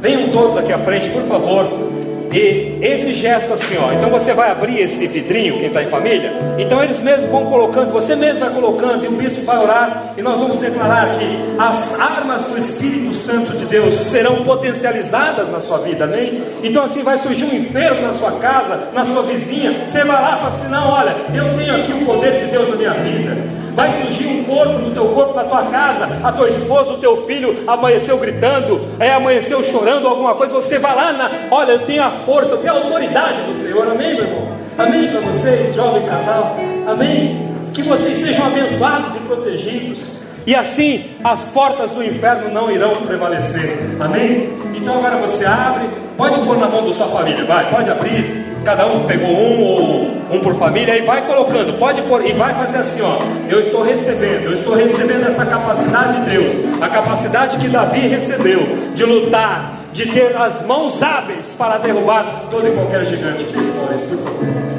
[0.00, 1.93] Venham todos aqui à frente, por favor.
[2.34, 3.92] E esse gesto assim, ó.
[3.92, 6.32] Então você vai abrir esse vidrinho, quem está em família.
[6.58, 10.14] Então eles mesmos vão colocando, você mesmo vai colocando, e o bispo vai orar.
[10.18, 15.60] E nós vamos declarar que as armas do Espírito Santo de Deus serão potencializadas na
[15.60, 16.42] sua vida, amém?
[16.64, 19.72] Então assim vai surgir um enfermo na sua casa, na sua vizinha.
[19.86, 22.68] Você vai lá e fala assim: não, olha, eu tenho aqui o poder de Deus
[22.68, 23.63] na minha vida.
[23.74, 27.26] Vai surgir um corpo no teu corpo, na tua casa, a tua esposa, o teu
[27.26, 30.54] filho amanheceu gritando, é, amanheceu chorando alguma coisa.
[30.54, 33.88] Você vai lá, na, olha, eu tenho a força, eu tenho a autoridade do Senhor,
[33.88, 34.48] amém, meu irmão?
[34.78, 36.56] Amém para vocês, jovem casal,
[36.86, 37.48] amém?
[37.72, 40.23] Que vocês sejam abençoados e protegidos.
[40.46, 43.78] E assim as portas do inferno não irão prevalecer.
[43.98, 44.50] Amém?
[44.74, 48.44] Então agora você abre, pode pôr na mão da sua família, vai, pode abrir.
[48.64, 52.54] Cada um pegou um ou um por família e vai colocando, pode pôr e vai
[52.54, 53.18] fazer assim, ó.
[53.48, 58.78] Eu estou recebendo, eu estou recebendo essa capacidade de Deus, a capacidade que Davi recebeu
[58.94, 63.44] de lutar, de ter as mãos hábeis para derrubar todo e qualquer gigante.
[63.44, 64.74] Pessoas, por favor.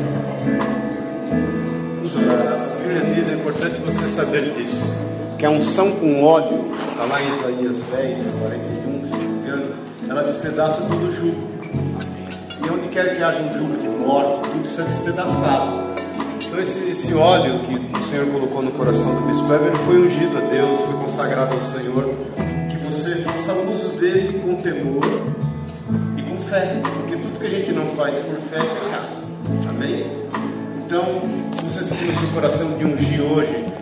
[2.26, 4.84] A Bíblia diz, é importante você saber disso,
[5.38, 9.76] que a unção com óleo, está lá em Isaías 10, 41, se não me engano,
[10.10, 11.56] ela despedaça todo o jugo.
[12.66, 15.84] E onde quer que haja um jugo de morte, tudo isso é despedaçado.
[16.46, 20.38] Então esse, esse óleo que o Senhor colocou no coração do bispo Weber foi ungido
[20.38, 22.14] a Deus, foi consagrado ao Senhor.
[22.70, 25.06] Que você faça uso dele com temor
[26.18, 26.80] e com fé.
[26.82, 29.70] Porque tudo que a gente não faz por fé é pecado.
[29.70, 30.06] Amém?
[30.86, 31.04] Então,
[31.60, 33.75] se você sentir no seu coração de ungir hoje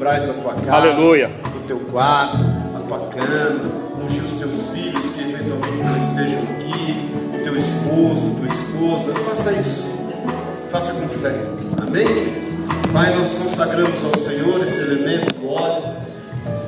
[0.00, 1.28] umbrais da tua casa, Aleluia.
[1.28, 2.38] do teu quarto,
[2.74, 3.60] a tua cama,
[4.02, 9.90] ungir os teus filhos que eventualmente não estejam aqui, teu esposo, tua esposa, faça isso.
[10.72, 11.34] Faça com fé.
[11.82, 12.32] Amém?
[12.94, 15.82] Pai, nós consagramos ao Senhor esse elemento do óleo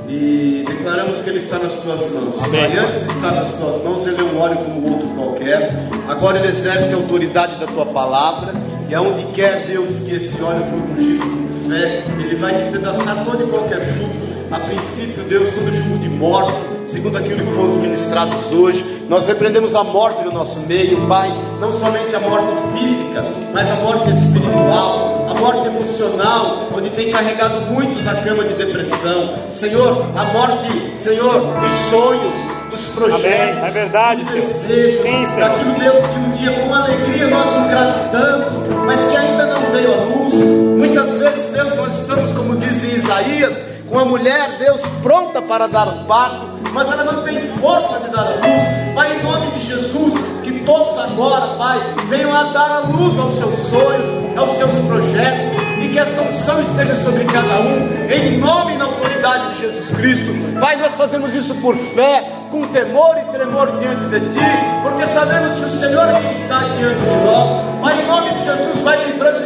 [0.09, 2.43] e declaramos que ele está nas tuas mãos.
[2.43, 2.61] Amém.
[2.71, 5.71] Pai, antes de estar nas tuas mãos, ele é um óleo como outro qualquer.
[6.07, 8.53] Agora ele exerce a autoridade da tua palavra.
[8.91, 11.42] E aonde quer Deus que esse óleo for ungido
[11.73, 14.33] fé, ele vai despedaçar todo e qualquer jugo.
[14.51, 18.85] A princípio, Deus, todo jugo de morte, segundo aquilo que fomos ministrados hoje.
[19.09, 23.75] Nós repreendemos a morte no nosso meio, Pai, não somente a morte física, mas a
[23.77, 29.35] morte espiritual, a morte emocional, onde tem carregado muitos a cama de depressão.
[29.55, 32.35] Senhor, a morte, Senhor, dos sonhos,
[32.71, 33.69] dos projetos, Amém.
[33.69, 35.41] É verdade, dos desejos, Sim, Senhor.
[35.49, 38.53] daquilo, Deus, que um dia com alegria nós engratidamos,
[38.87, 40.52] mas que ainda não veio à luz.
[40.93, 43.57] Muitas vezes, Deus, nós estamos, como diz Isaías,
[43.89, 48.11] com a mulher, Deus, pronta para dar um parto, mas ela não tem força de
[48.11, 48.95] dar a luz.
[48.95, 50.13] Pai, em nome de Jesus,
[50.43, 51.81] que todos agora, Pai,
[52.11, 56.61] venham a dar a luz aos seus sonhos, aos seus projetos, e que esta unção
[56.61, 60.61] esteja sobre cada um, em nome e na autoridade de Jesus Cristo.
[60.61, 64.45] Pai, nós fazemos isso por fé, com temor e tremor diante de Ti,
[64.83, 67.51] porque sabemos que o Senhor é quem está diante de nós.
[67.81, 69.42] Pai, em nome de Jesus, vai livrando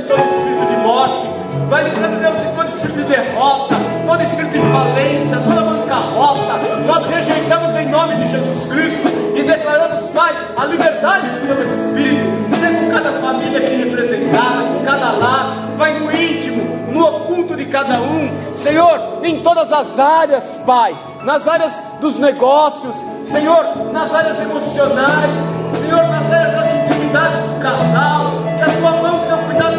[1.69, 3.75] vai livrando, Deus, de todo espírito de derrota,
[4.07, 6.59] todo espírito de falência, toda bancarrota.
[6.87, 12.57] Nós rejeitamos em nome de Jesus Cristo e declaramos, Pai, a liberdade de todo espírito,
[12.57, 17.67] ser com cada família aqui representada, com cada lar, vai no íntimo, no oculto de
[17.67, 22.95] cada um, Senhor, em todas as áreas, Pai, nas áreas dos negócios,
[23.25, 25.31] Senhor, nas áreas emocionais,
[25.85, 29.76] Senhor, nas áreas das intimidades do casal, que a tua mão, teu cuidado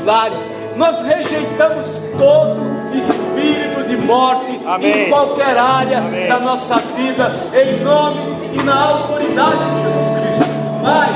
[0.00, 0.38] nossos lares.
[0.76, 1.86] Nós rejeitamos
[2.16, 2.60] todo
[2.94, 5.06] espírito de morte Amém.
[5.06, 6.28] em qualquer área Amém.
[6.28, 8.20] da nossa vida, em nome
[8.52, 10.50] e na autoridade de Jesus Cristo.
[10.82, 11.10] Pai,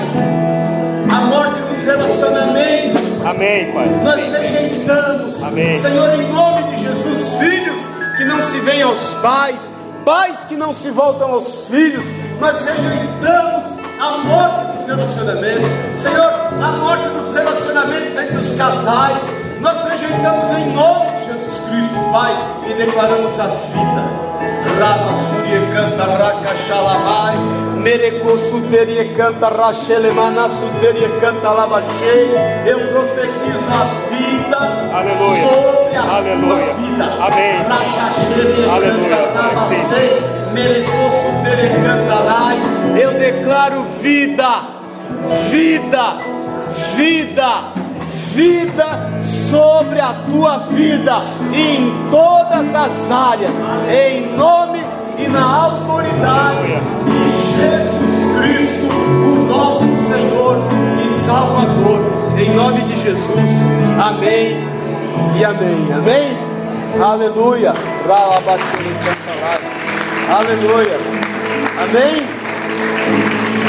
[1.11, 3.87] a morte nos relacionamentos, Amém, Pai.
[4.03, 5.81] nós rejeitamos, Amém.
[5.81, 7.79] Senhor, em nome de Jesus, filhos
[8.17, 9.71] que não se veem aos pais,
[10.05, 12.05] pais que não se voltam aos filhos,
[12.41, 16.33] nós rejeitamos a morte dos relacionamentos, Senhor,
[16.63, 19.19] a morte dos relacionamentos entre os casais,
[19.61, 22.37] nós rejeitamos em nome de Jesus Cristo, Pai,
[22.67, 24.25] e declaramos a vida.
[24.79, 27.37] Rama Surya canta Raka Shalamai,
[27.77, 32.35] Mereco Suteria canta Rachelemana Suteria canta Labachei.
[32.67, 34.57] Eu profetizo a vida
[34.97, 35.84] Aleluia.
[35.97, 36.75] Aleluia.
[37.21, 37.57] Amém.
[38.71, 39.17] Aleluia.
[39.69, 40.35] Sim.
[42.97, 44.63] Eu declaro vida,
[45.51, 46.17] vida,
[46.95, 47.73] vida,
[48.33, 48.87] vida
[49.51, 51.23] sobre a tua vida
[51.53, 53.53] em todas as áreas,
[53.91, 54.81] em nome
[55.19, 60.57] e na autoridade de Jesus Cristo, o nosso Senhor
[61.05, 62.01] e Salvador,
[62.39, 63.51] em nome de Jesus,
[63.99, 64.74] amém
[65.37, 66.37] e amém, amém,
[67.03, 67.75] aleluia,
[70.29, 70.99] aleluia,
[71.83, 72.45] amém.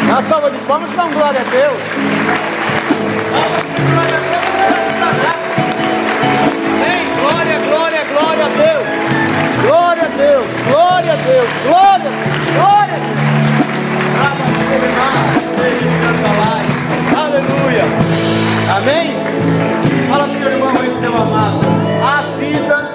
[0.08, 1.80] Na salva de palmas, dá glória a Deus.
[3.92, 4.46] Glória a Deus.
[6.72, 7.02] Amém.
[7.20, 8.86] Glória, glória, glória a Deus.
[9.66, 13.16] Glória a Deus, glória a Deus, glória a Deus, glória a Deus.
[17.18, 17.86] Aleluia.
[18.78, 19.95] Amém?
[20.10, 21.60] Fala pro teu irmão aí, pro teu amado.
[22.04, 22.90] A vida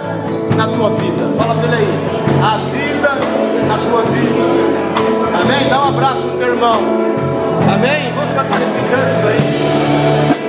[0.57, 1.31] na tua vida.
[1.37, 1.89] Fala pra ele aí.
[2.43, 3.11] A vida
[3.67, 5.41] na tua vida.
[5.43, 5.69] Amém?
[5.69, 6.81] Dá um abraço pro teu irmão.
[7.73, 8.13] Amém?
[8.15, 10.40] Vamos cantar esse canto aí.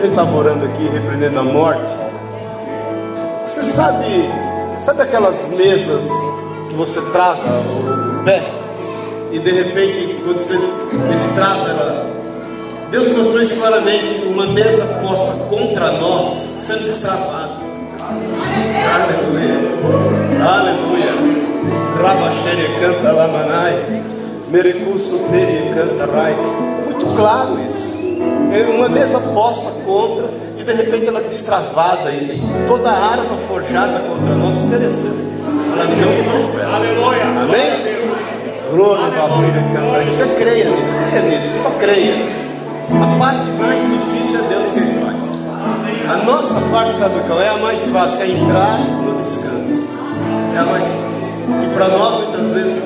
[0.00, 1.92] A gente estava orando aqui, repreendendo a morte,
[3.44, 4.30] você sabe,
[4.78, 6.04] sabe aquelas mesas
[6.70, 8.42] que você trava o pé
[9.30, 10.58] e de repente, quando você
[11.06, 12.06] destrava ela,
[12.90, 16.28] Deus mostrou isso claramente, uma mesa posta contra nós,
[16.66, 17.56] sendo destravada.
[18.94, 19.54] Aleluia.
[20.42, 21.12] Aleluia.
[22.02, 24.02] Rabachere canta lamanai.
[24.50, 26.34] Merecuso tere canta rai.
[26.86, 27.59] Muito claro
[28.90, 30.28] mesa posta contra
[30.58, 35.16] e de repente ela destravada e toda a arma forjada contra nós pereceu.
[35.72, 36.74] Ela não prospera.
[36.74, 37.24] Aleluia.
[37.24, 38.00] Amém?
[38.70, 40.14] Glória a Deus.
[40.14, 42.14] Você creia nisso, creia nisso, só creia.
[42.90, 45.20] A parte mais difícil é Deus que Ele faz.
[46.08, 47.48] A nossa parte, sabe qual é?
[47.48, 49.96] A mais fácil, é entrar no descanso.
[50.54, 51.10] É a mais fácil.
[51.64, 52.79] E para nós, muitas vezes,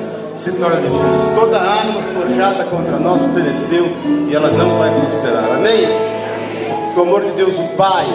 [0.45, 1.35] se torna difícil.
[1.39, 3.87] Toda arma forjada contra nós pereceu
[4.29, 5.45] e ela não vai prosperar.
[5.55, 5.87] Amém?
[6.93, 8.05] Com o amor de Deus, o Pai,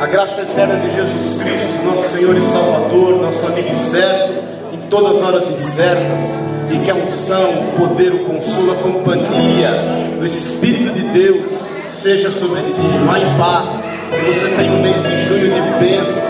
[0.00, 4.34] a graça eterna de Jesus Cristo, nosso Senhor e Salvador, nosso amigo certo,
[4.72, 9.70] em todas as horas incertas e que a unção, o poder, o consolo, a companhia
[10.18, 11.46] do Espírito de Deus
[11.86, 12.82] seja sobre ti.
[13.06, 13.68] Vá em paz.
[14.10, 16.22] Que você tenha um mês de junho de bênção,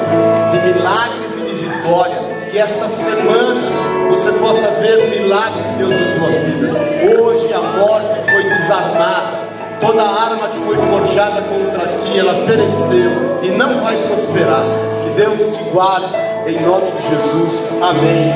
[0.52, 2.16] de milagres e de vitória.
[2.50, 3.73] Que esta semana
[4.16, 7.20] você possa ver o milagre de Deus na tua vida.
[7.20, 9.44] Hoje a morte foi desarmada.
[9.80, 14.64] Toda arma que foi forjada contra ti, ela pereceu e não vai prosperar.
[15.02, 16.14] Que Deus te guarde
[16.46, 17.72] em nome de Jesus.
[17.82, 18.32] Amém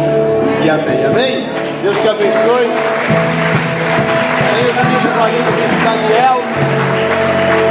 [0.64, 1.04] e amém.
[1.04, 1.46] Amém.
[1.82, 2.70] Deus te abençoe.
[4.50, 6.42] Tem o Espírito Marinho do Daniel.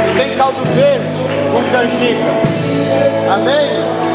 [0.08, 3.34] E tem caldo verde com canjica.
[3.34, 4.07] Amém?